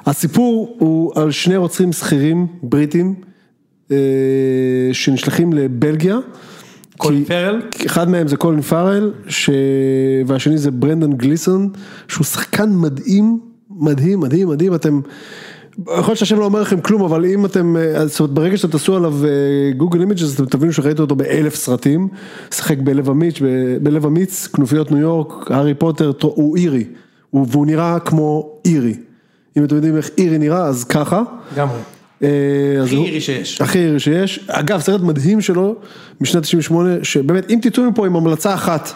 [0.05, 3.15] הסיפור הוא על שני רוצחים שכירים בריטים,
[3.91, 3.97] אה,
[4.93, 6.17] שנשלחים לבלגיה.
[6.97, 7.61] קולין פארל?
[7.85, 9.49] אחד מהם זה קולין פארל, ש...
[10.25, 11.69] והשני זה ברנדון גליסון,
[12.07, 13.39] שהוא שחקן מדהים,
[13.69, 14.99] מדהים, מדהים, מדהים, אתם,
[15.81, 18.71] יכול להיות שהשם לא אומר לכם כלום, אבל אם אתם, אה, זאת אומרת, ברגע שאתם
[18.71, 19.13] תעשו עליו
[19.77, 22.07] Google Images, אתם תבינו שראיתם אותו באלף סרטים,
[22.51, 23.35] שיחק בלב אמיץ,
[23.83, 26.83] בלב אמיץ, כנופיות ניו יורק, הארי פוטר, הוא אירי,
[27.29, 28.93] הוא- והוא נראה כמו אירי.
[29.57, 31.21] אם אתם יודעים איך אירי נראה, אז ככה.
[31.53, 31.79] לגמרי.
[32.23, 33.61] אה, הכי אירי שיש.
[33.61, 35.75] הכי אירי שיש, אגב סרט מדהים שלו
[36.21, 38.89] משנת 98, שבאמת אם תצאו מפה עם המלצה אחת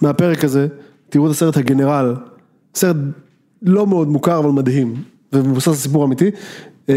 [0.00, 0.66] מהפרק הזה,
[1.08, 2.14] תראו את הסרט הגנרל,
[2.74, 2.96] סרט
[3.62, 4.94] לא מאוד מוכר אבל מדהים,
[5.32, 6.30] ומבוסס על סיפור אמיתי,
[6.88, 6.94] אה,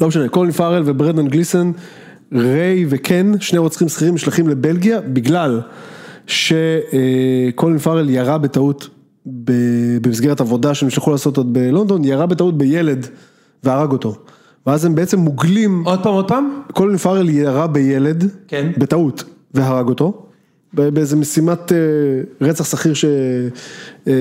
[0.00, 1.72] לא משנה, קולין פארל וברנדון גליסון,
[2.32, 5.60] ריי וקן, שני רוצחים שכירים נשלחים לבלגיה, בגלל
[6.26, 8.88] שקולין פארל ירה בטעות
[10.02, 13.06] במסגרת עבודה שהם נשלחו לעשות עוד בלונדון, ירה בטעות בילד
[13.64, 14.14] והרג אותו.
[14.66, 16.60] ואז הם בעצם מוגלים, עוד פעם, עוד פעם?
[16.72, 18.70] קולין פארל ירה בילד, כן.
[18.78, 19.24] בטעות,
[19.54, 20.22] והרג אותו,
[20.72, 21.78] באיזה משימת אה,
[22.40, 23.04] רצח שכיר ש...
[24.08, 24.12] אה,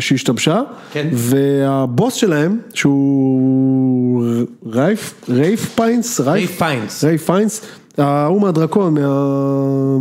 [0.00, 0.60] שהשתבשה,
[0.92, 1.08] כן.
[1.12, 4.24] והבוס שלהם, שהוא
[4.66, 7.04] רייף, רייף פיינס, רייף פיינס.
[7.04, 7.60] רייף פיינס,
[7.98, 9.96] ההוא מהדרקון, מה...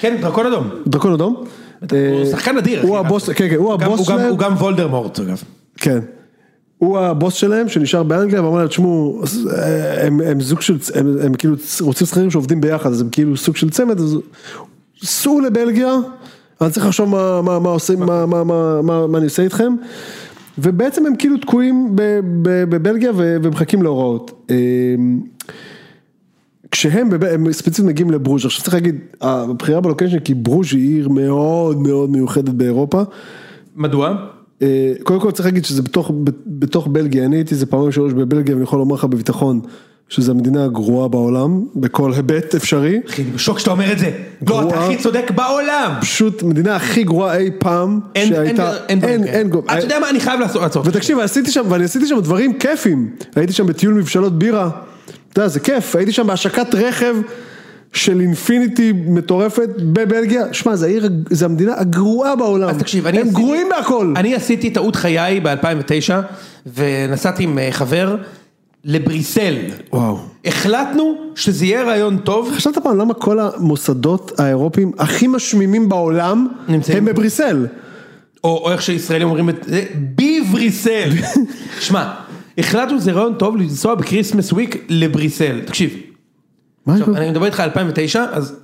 [0.00, 0.68] כן, דרקון אדום.
[0.86, 1.44] דרקון אדום.
[1.90, 2.82] הוא אה, שחקן אדיר.
[2.82, 2.98] הוא.
[2.98, 4.30] הבוס, כן, כן, הוא הבוס שלהם.
[4.30, 5.42] הוא גם וולדרמורט אגב.
[5.76, 5.98] כן.
[6.78, 9.22] הוא הבוס שלהם שנשאר באנגליה ואמר להם, תשמעו,
[10.00, 13.56] הם, הם זוג של, הם, הם כאילו רוצים שכירים שעובדים ביחד, אז הם כאילו סוג
[13.56, 14.18] של צמד, אז
[15.02, 15.94] סעו לבלגיה,
[16.60, 19.72] אני צריך לחשוב מה, מה, מה עושים, מה, מה, מה, מה, מה אני עושה איתכם,
[20.58, 21.88] ובעצם הם כאילו תקועים
[22.42, 24.48] בבלגיה ומחכים להוראות.
[26.72, 27.10] כשהם
[27.52, 32.48] ספציפית מגיעים לברוז', עכשיו צריך להגיד, הבחירה בלוקיישן, כי ברוז' היא עיר מאוד מאוד מיוחדת
[32.48, 33.02] באירופה.
[33.76, 34.14] מדוע?
[34.62, 36.10] אה, קודם כל צריך להגיד שזה בתוך,
[36.46, 39.60] בתוך בלגיה, אני הייתי איזה פעמיים שלוש בבלגיה ואני יכול לומר לך בביטחון
[40.08, 43.00] שזו המדינה הגרועה בעולם, בכל היבט אפשרי.
[43.08, 44.06] אחי, אני בשוק שאתה אומר את זה.
[44.06, 44.68] לא, גרועה.
[44.68, 45.92] אתה הכי צודק בעולם.
[46.00, 49.98] פשוט מדינה הכי גרועה אי פעם אין, שהייתה, אין, אין, אין, אין, אין, אתה יודע
[50.00, 50.86] מה, אני חייב לעשות.
[50.86, 54.70] ותקשיב, עשיתי שם, ואני עשיתי שם דברים כיפים, הייתי שם בטיול מבשלות בירה,
[55.32, 57.16] אתה יודע, זה כיף, הייתי שם בהשקת רכב
[57.92, 63.26] של אינפיניטי מטורפת בבלגיה, שמע, זה העיר, זה המדינה הגרועה בעולם, אז תקשיב, אני הם
[63.26, 66.12] עשיתי- גרועים בהכל, אני עשיתי טעות חיי ב-2009,
[66.76, 68.16] ונסעתי עם אה, חבר
[68.84, 69.54] לבריסל.
[69.92, 70.18] וואו.
[70.44, 72.52] החלטנו שזה יהיה רעיון טוב.
[72.56, 77.04] חשבת פעם למה כל המוסדות האירופיים הכי משמימים בעולם נמצאים הם.
[77.04, 77.66] בבריסל?
[78.44, 79.84] או, או איך שישראלים אומרים את זה,
[80.16, 81.10] בבריסל.
[81.80, 82.12] שמע,
[82.58, 85.60] החלטנו שזה רעיון טוב לנסוע ב Christmas week לבריסל.
[85.60, 85.96] תקשיב,
[86.86, 88.56] מה עכשיו, אני מדבר איתך על 2009, אז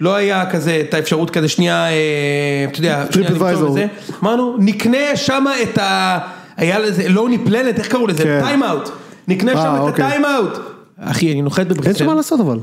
[0.00, 3.70] לא היה כזה, את האפשרות כזה שנייה, אה, אתה יודע, שנייה למצוא.
[3.70, 3.86] וזה.
[4.22, 6.18] אמרנו, נקנה שם את ה...
[6.56, 8.22] היה לזה, Lonely Planet, איך קראו לזה?
[8.22, 8.40] כן.
[8.44, 8.88] Time Out.
[9.28, 10.04] נקנה אה, שם את אוקיי.
[10.04, 10.58] ה Time Out.
[10.98, 11.98] אחי, אני נוחת אין בבריסל.
[11.98, 12.58] שם מה לעשות אבל.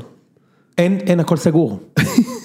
[0.78, 1.80] אין, אין, הכל סגור.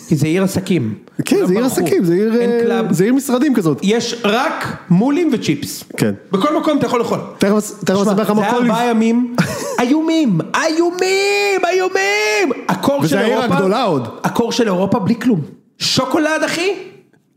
[0.08, 0.94] כי זה עיר עסקים.
[1.26, 1.66] כן, כולם זה עיר.
[1.66, 2.34] עסקים, זה עיר,
[2.72, 2.82] אה.
[2.92, 3.80] זה עיר משרדים כזאת.
[3.84, 5.84] יש רק מולים וצ'יפס.
[5.98, 6.14] כן.
[6.32, 7.20] בכל מקום אתה יכול לאכול.
[7.38, 8.58] תכף אספר לך זה היה כל...
[8.58, 9.36] ארבעה ימים,
[9.82, 12.64] איומים, איומים, איומים.
[12.70, 14.08] הקור וזה של העיר אירופה, הגדולה עוד.
[14.24, 15.42] הקור של אירופה בלי כלום.
[15.78, 16.70] שוקולד אחי,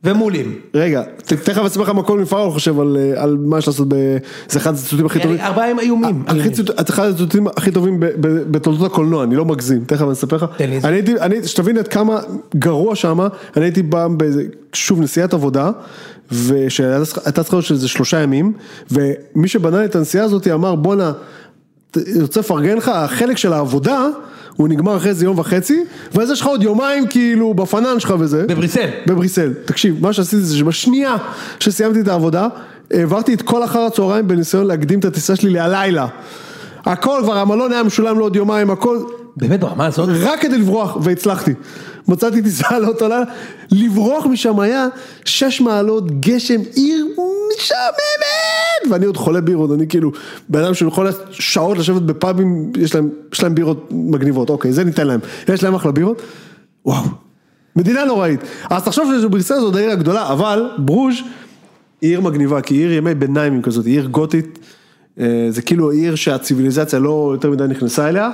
[0.05, 0.55] ומולים.
[0.75, 3.89] רגע, תכף אספר לך כל מפעל חושב על, אה, על מה יש לעשות.
[4.49, 5.41] זה אחד הציטוטים הכי טובים.
[5.41, 6.25] ארבעה ימים איומים.
[6.53, 7.97] ציטוט- אחד הציטוטים הכי טובים
[8.51, 10.45] בתולדות הקולנוע, אני לא מגזים, תכף אני אספר לך.
[10.57, 10.89] תן לי את זה.
[11.49, 12.19] שתבין עד כמה
[12.57, 14.43] גרוע שמה, אני הייתי פעם באיזה,
[14.73, 15.71] שוב נסיעת עבודה,
[16.33, 17.05] ושהייתה
[17.43, 18.53] צריכה להיות של איזה שלושה ימים,
[18.91, 21.13] ומי שבנה לי את הנסיעה הזאת אמר בואנה,
[21.97, 24.07] אני רוצה לפרגן לך, החלק של העבודה,
[24.59, 25.85] הוא נגמר אחרי איזה יום וחצי,
[26.15, 28.45] ואז יש לך עוד יומיים כאילו בפנן שלך וזה.
[28.49, 28.89] בבריסל.
[29.07, 29.53] בבריסל.
[29.65, 31.17] תקשיב, מה שעשיתי זה שבשנייה
[31.61, 32.49] שסיימתי את העבודה,
[32.91, 36.07] העברתי את כל אחר הצהריים בניסיון להקדים את הטיסה שלי להלילה.
[36.85, 38.99] הכל כבר, המלון היה משולם לעוד יומיים, הכל,
[39.39, 40.09] באמת ברמה הזאת?
[40.21, 41.55] רק כדי לברוח, והצלחתי.
[42.09, 43.25] מצאתי טיסה לאותו לילה,
[43.71, 44.87] לברוח משם היה
[45.25, 48.91] שש מעלות גשם, עיר משעממת!
[48.91, 50.11] ואני עוד חולה בירות, אני כאילו,
[50.49, 55.07] בן אדם שיכול שעות לשבת בפאבים, יש להם, יש להם בירות מגניבות, אוקיי, זה ניתן
[55.07, 55.21] להם.
[55.49, 56.23] יש להם אחלה בירות,
[56.87, 57.05] וואו,
[57.77, 58.41] מדינה נוראית.
[58.71, 61.15] אז תחשוב שבריסל זאת העיר הגדולה, אבל ברוז'
[62.01, 64.59] היא עיר מגניבה, כי היא עיר ימי ביניים כזאת, היא עיר גותית,
[65.21, 68.31] אה, זה כאילו עיר שהציוויליזציה לא יותר מדי נכנסה אליה,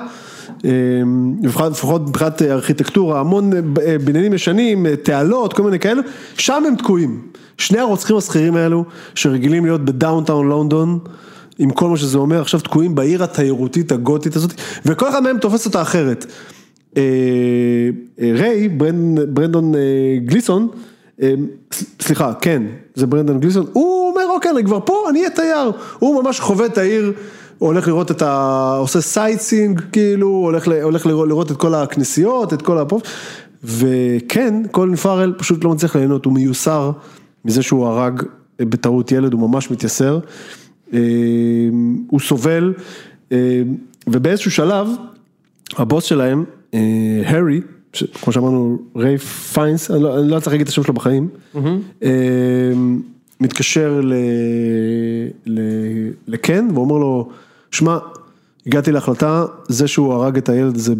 [1.42, 6.02] לפחות לפחות מבחינת ארכיטקטורה, המון אה, בניינים ישנים, אה, תעלות, כל מיני כאלו,
[6.38, 7.20] שם הם תקועים.
[7.58, 8.84] שני הרוצחים השכירים האלו,
[9.14, 10.98] שרגילים להיות ב downtown לונדון,
[11.58, 14.52] עם כל מה שזה אומר, עכשיו תקועים בעיר התיירותית הגותית הזאת,
[14.86, 16.26] וכל אחד מהם תופס אותה אחרת.
[16.96, 17.02] אה,
[18.20, 19.80] אה, ריי, ברנ- ברנדון אה,
[20.24, 20.68] גליסון,
[21.22, 21.34] אה,
[22.00, 22.62] סליחה, כן,
[22.94, 26.66] זה ברנדון גליסון, הוא אומר אוקיי, אני כבר פה, אני אהיה תייר, הוא ממש חווה
[26.66, 27.12] את העיר,
[27.58, 28.76] הוא הולך לראות את ה...
[28.80, 33.02] עושה sightseeing, כאילו, הולך, ל- הולך לראות, לראות את כל הכנסיות, את כל הפוף,
[33.64, 36.90] וכן, קולין פארל פשוט לא מצליח ליהנות, הוא מיוסר
[37.44, 38.22] מזה שהוא הרג
[38.58, 40.18] בטעות ילד, הוא ממש מתייסר,
[40.92, 40.98] אה,
[42.10, 42.74] הוא סובל,
[43.32, 43.62] אה,
[44.06, 44.88] ובאיזשהו שלב,
[45.76, 46.44] הבוס שלהם,
[46.74, 46.80] אה,
[47.26, 47.60] הארי,
[47.92, 51.28] ש- כמו שאמרנו, ריי פיינס, אני לא, אני לא צריך להגיד את השם שלו בחיים,
[52.02, 52.10] אה,
[53.40, 54.12] מתקשר ל,
[55.46, 55.60] ל,
[56.28, 57.28] לקן ואומר לו,
[57.74, 57.98] שמע,
[58.66, 60.94] הגעתי להחלטה, זה שהוא הרג את הילד הזה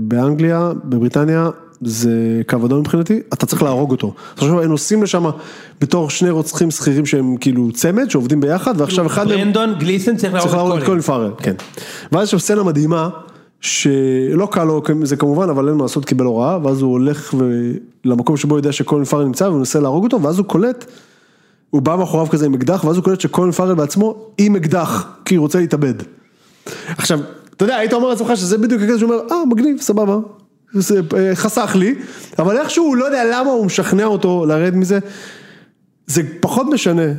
[0.00, 1.50] באנגליה, בבריטניה,
[1.80, 4.14] זה קו אדום מבחינתי, אתה צריך להרוג אותו.
[4.36, 5.24] עכשיו הם נוסעים לשם
[5.80, 9.38] בתור שני רוצחים שכירים שהם כאילו צמד, שעובדים ביחד, ועכשיו אחד מהם...
[9.38, 11.00] ברנדון גליסן צריך להרוג את קולין.
[11.00, 11.54] פארל, כן.
[12.12, 13.08] ואז יש שם סצנה מדהימה,
[13.60, 17.72] שלא קל לו זה כמובן, אבל אין מה לעשות, קיבל הוראה, ואז הוא הולך ו-
[18.04, 20.84] למקום שבו הוא יודע שקולין פארל נמצא, והוא מנסה להרוג אותו, ואז הוא קולט,
[21.70, 25.34] הוא בא מאחוריו כזה עם אקדח, ואז הוא קולט שקולין פארל בעצמו עם אקדח, כי
[25.34, 25.94] הוא רוצה להתאבד.
[26.88, 27.20] עכשיו,
[27.56, 30.18] אתה יודע, היית אומר לעצמך שזה בדיוק הכזה שהוא אה, מגניב, סבבה,
[30.72, 31.94] זה, אה, חסך לי,
[32.38, 34.98] אבל איכשהו הוא לא יודע למה הוא משכנע אותו לרדת מזה,
[36.06, 37.12] זה פחות משנה.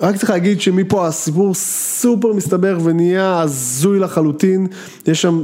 [0.00, 4.66] רק צריך להגיד שמפה הסיפור סופר מסתבך ונהיה הזוי לחלוטין,
[5.06, 5.42] יש שם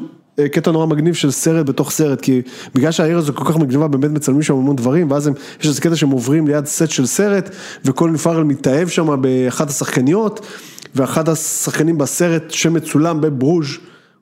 [0.53, 2.43] קטע נורא מגניב של סרט בתוך סרט, כי
[2.75, 5.81] בגלל שהעיר הזו כל כך מגניבה באמת מצלמים שם המון דברים, ואז הם, יש איזה
[5.81, 7.51] קטע שהם עוברים ליד סט של סרט,
[7.85, 10.47] וקולין פארל מתאהב שם באחת השחקניות,
[10.95, 13.67] ואחד השחקנים בסרט שמצולם בברוז'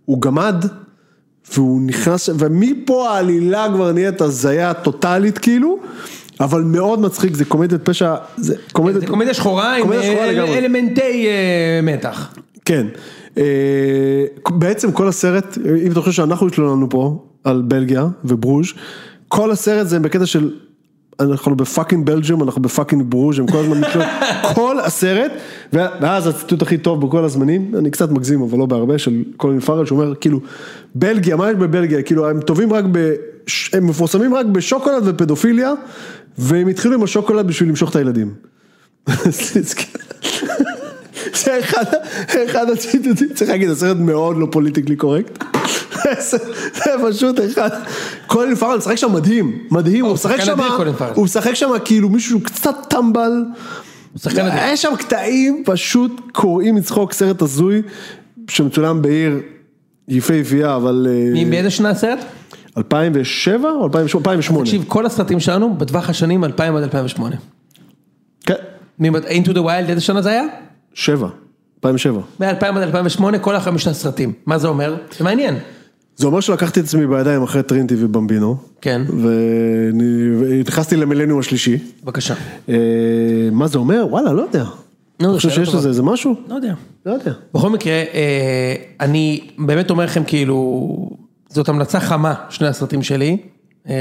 [0.04, 0.64] הוא גמד,
[1.54, 5.78] והוא נכנס, ומפה העלילה כבר נהיית הזיה טוטאלית כאילו,
[6.40, 10.58] אבל מאוד מצחיק, זה קומדיית פשע, זה קומדיית, זה קומדיה שחורה עם אה.
[10.58, 12.34] אלמנטי אה, מתח.
[12.64, 13.21] כן, אה,
[14.50, 18.66] בעצם כל הסרט, אם אתה חושב שאנחנו התלוננו פה על בלגיה וברוז',
[19.28, 20.50] כל הסרט זה בקטע של
[21.20, 24.14] אנחנו ב fucking Belgium, אנחנו ב fucking Bruges הם כל הזמן מתלוננים,
[24.54, 25.32] כל הסרט,
[25.72, 29.86] ואז הציטוט הכי טוב בכל הזמנים, אני קצת מגזים אבל לא בהרבה, של קולין פארל
[29.86, 30.40] שאומר כאילו,
[30.94, 33.12] בלגיה, מה יש בבלגיה, כאילו הם טובים רק ב...
[33.72, 35.72] הם מפורסמים רק בשוקולד ופדופיליה,
[36.38, 38.34] והם התחילו עם השוקולד בשביל למשוך את הילדים.
[41.34, 41.84] זה אחד,
[42.50, 45.44] אחד הציטוטים, צריך להגיד, הסרט מאוד לא politically correct.
[46.30, 46.38] זה
[47.08, 47.70] פשוט אחד,
[48.26, 50.58] קולין פארל משחק שם מדהים, מדהים, הוא משחק שם,
[51.14, 53.44] הוא משחק שם כאילו מישהו קצת טמבל,
[54.72, 57.82] יש שם קטעים פשוט קורעים מצחוק סרט הזוי,
[58.48, 59.40] שמצולם בעיר
[60.08, 61.06] יפהפייה, אבל...
[61.50, 62.18] באיזה שנה הסרט?
[62.78, 64.64] 2007 או 2008?
[64.64, 67.36] תקשיב, כל הסרטים שלנו בטווח השנים 2000 עד 2008.
[68.46, 68.54] כן.
[69.00, 70.44] Into the Wild, איזה שנה זה היה?
[70.94, 71.28] שבע,
[71.76, 72.20] 2007.
[72.40, 74.96] מ-2000 עד 2008 כל החמישה סרטים, מה זה אומר?
[75.18, 75.54] זה מעניין.
[76.16, 78.56] זה אומר שלקחתי את עצמי בידיים אחרי טרינטי ובמבינו.
[78.80, 79.02] כן.
[80.38, 81.78] ונכנסתי למילניום השלישי.
[82.04, 82.34] בבקשה.
[83.52, 84.06] מה זה אומר?
[84.10, 84.64] וואלה, לא יודע.
[85.16, 86.34] אתה חושב שיש לזה איזה משהו?
[86.48, 86.74] לא יודע.
[87.06, 87.32] לא יודע.
[87.54, 88.02] בכל מקרה,
[89.00, 91.10] אני באמת אומר לכם כאילו,
[91.48, 93.36] זאת המלצה חמה, שני הסרטים שלי,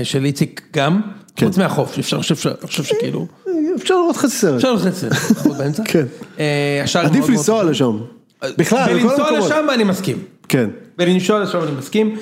[0.03, 1.01] של איציק גם,
[1.39, 2.23] חוץ מהחוף, אפשר, אני
[2.67, 3.27] חושב שכאילו.
[3.75, 4.55] אפשר לראות חצי סרט.
[4.55, 5.83] אפשר לראות חצי סרט, באמצע.
[5.85, 6.05] כן.
[6.93, 7.97] עדיף לנסוע לשם.
[8.57, 9.19] בכלל, בכל המקומות.
[9.19, 10.17] ולנסוע לשם אני מסכים.
[10.47, 10.69] כן.
[10.99, 12.15] ולנסוע לשם אני מסכים,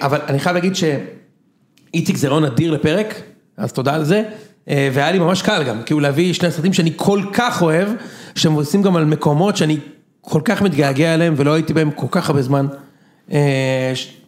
[0.00, 3.14] אבל אני חייב להגיד שאיציק זה לא נדיר לפרק,
[3.56, 4.22] אז תודה על זה,
[4.66, 7.88] והיה לי ממש קל גם, כאילו להביא שני סרטים שאני כל כך אוהב,
[8.34, 9.78] שמבוססים גם על מקומות שאני
[10.20, 12.66] כל כך מתגעגע אליהם ולא הייתי בהם כל כך הרבה זמן.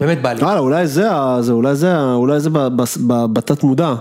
[0.01, 0.41] באמת בא לי.
[0.41, 1.09] וואלה, אולי זה,
[1.51, 2.51] אולי זה, אולי זה
[3.32, 3.95] בתת מודע,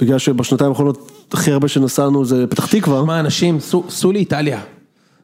[0.00, 3.04] בגלל שבשנתיים האחרונות הכי הרבה שנסענו זה פתח תקווה.
[3.04, 3.58] מה אנשים,
[3.88, 4.60] סעו לאיטליה,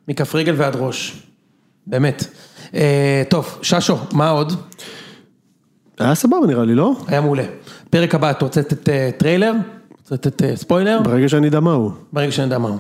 [0.09, 1.23] מכף רגל ועד ראש,
[1.87, 2.25] באמת.
[3.29, 4.53] טוב, ששו, מה עוד?
[5.99, 6.93] היה סבבה נראה לי, לא?
[7.07, 7.45] היה מעולה.
[7.91, 8.89] פרק הבא, אתה רוצה לתת
[9.19, 9.53] טריילר?
[10.03, 11.01] רוצה לתת ספוילר?
[11.05, 11.91] ברגע שאני אדע מה הוא.
[12.13, 12.79] ברגע שאני אדע מה הוא.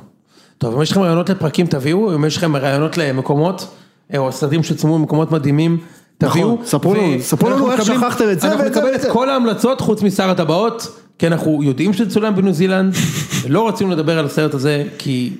[0.59, 3.67] טוב, אם יש לכם רעיונות לפרקים תביאו, אם יש לכם רעיונות למקומות,
[4.17, 5.79] או סרטים שצולמו במקומקומות מדהימים,
[6.19, 6.59] תביאו.
[6.65, 10.31] ספרו לנו, ספרו לנו איך שכחתם את זה אנחנו נקבל את כל ההמלצות חוץ משר
[10.31, 10.89] הטבעות,
[11.19, 12.95] כי אנחנו יודעים שזה צולם בניו זילנד,
[13.43, 15.33] ולא רצינו לדבר על הסרט הזה, כי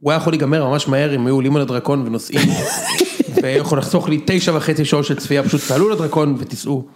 [0.00, 2.48] הוא היה יכול להיגמר ממש מהר אם היו עולים על הדרקון ונוסעים,
[3.42, 6.86] ויכול לחסוך לי תשע וחצי שעות של צפייה, פשוט תעלו לדרקון ותיסעו.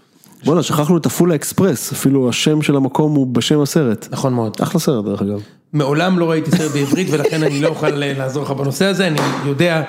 [0.45, 4.09] בוא'נה, שכחנו את ה Polar Express, אפילו השם של המקום הוא בשם הסרט.
[4.11, 4.57] נכון מאוד.
[4.61, 5.43] אחלה סרט דרך אגב.
[5.73, 9.83] מעולם לא ראיתי סרט בעברית ולכן אני לא אוכל לעזור לך בנושא הזה, אני יודע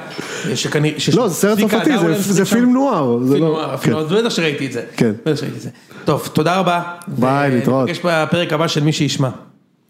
[0.55, 0.97] שכנראה...
[1.13, 3.19] לא, זה סרט צרפתי, זה film noir.
[3.31, 4.81] film noir, אפילו, בטח שראיתי את זה.
[4.97, 5.11] כן.
[5.25, 5.69] בטח שראיתי את זה.
[6.05, 6.81] טוב, תודה רבה.
[7.07, 7.89] ביי, להתראות.
[7.89, 9.29] נפגש בפרק הבא של מי שישמע.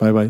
[0.01, 0.29] ביי ביי.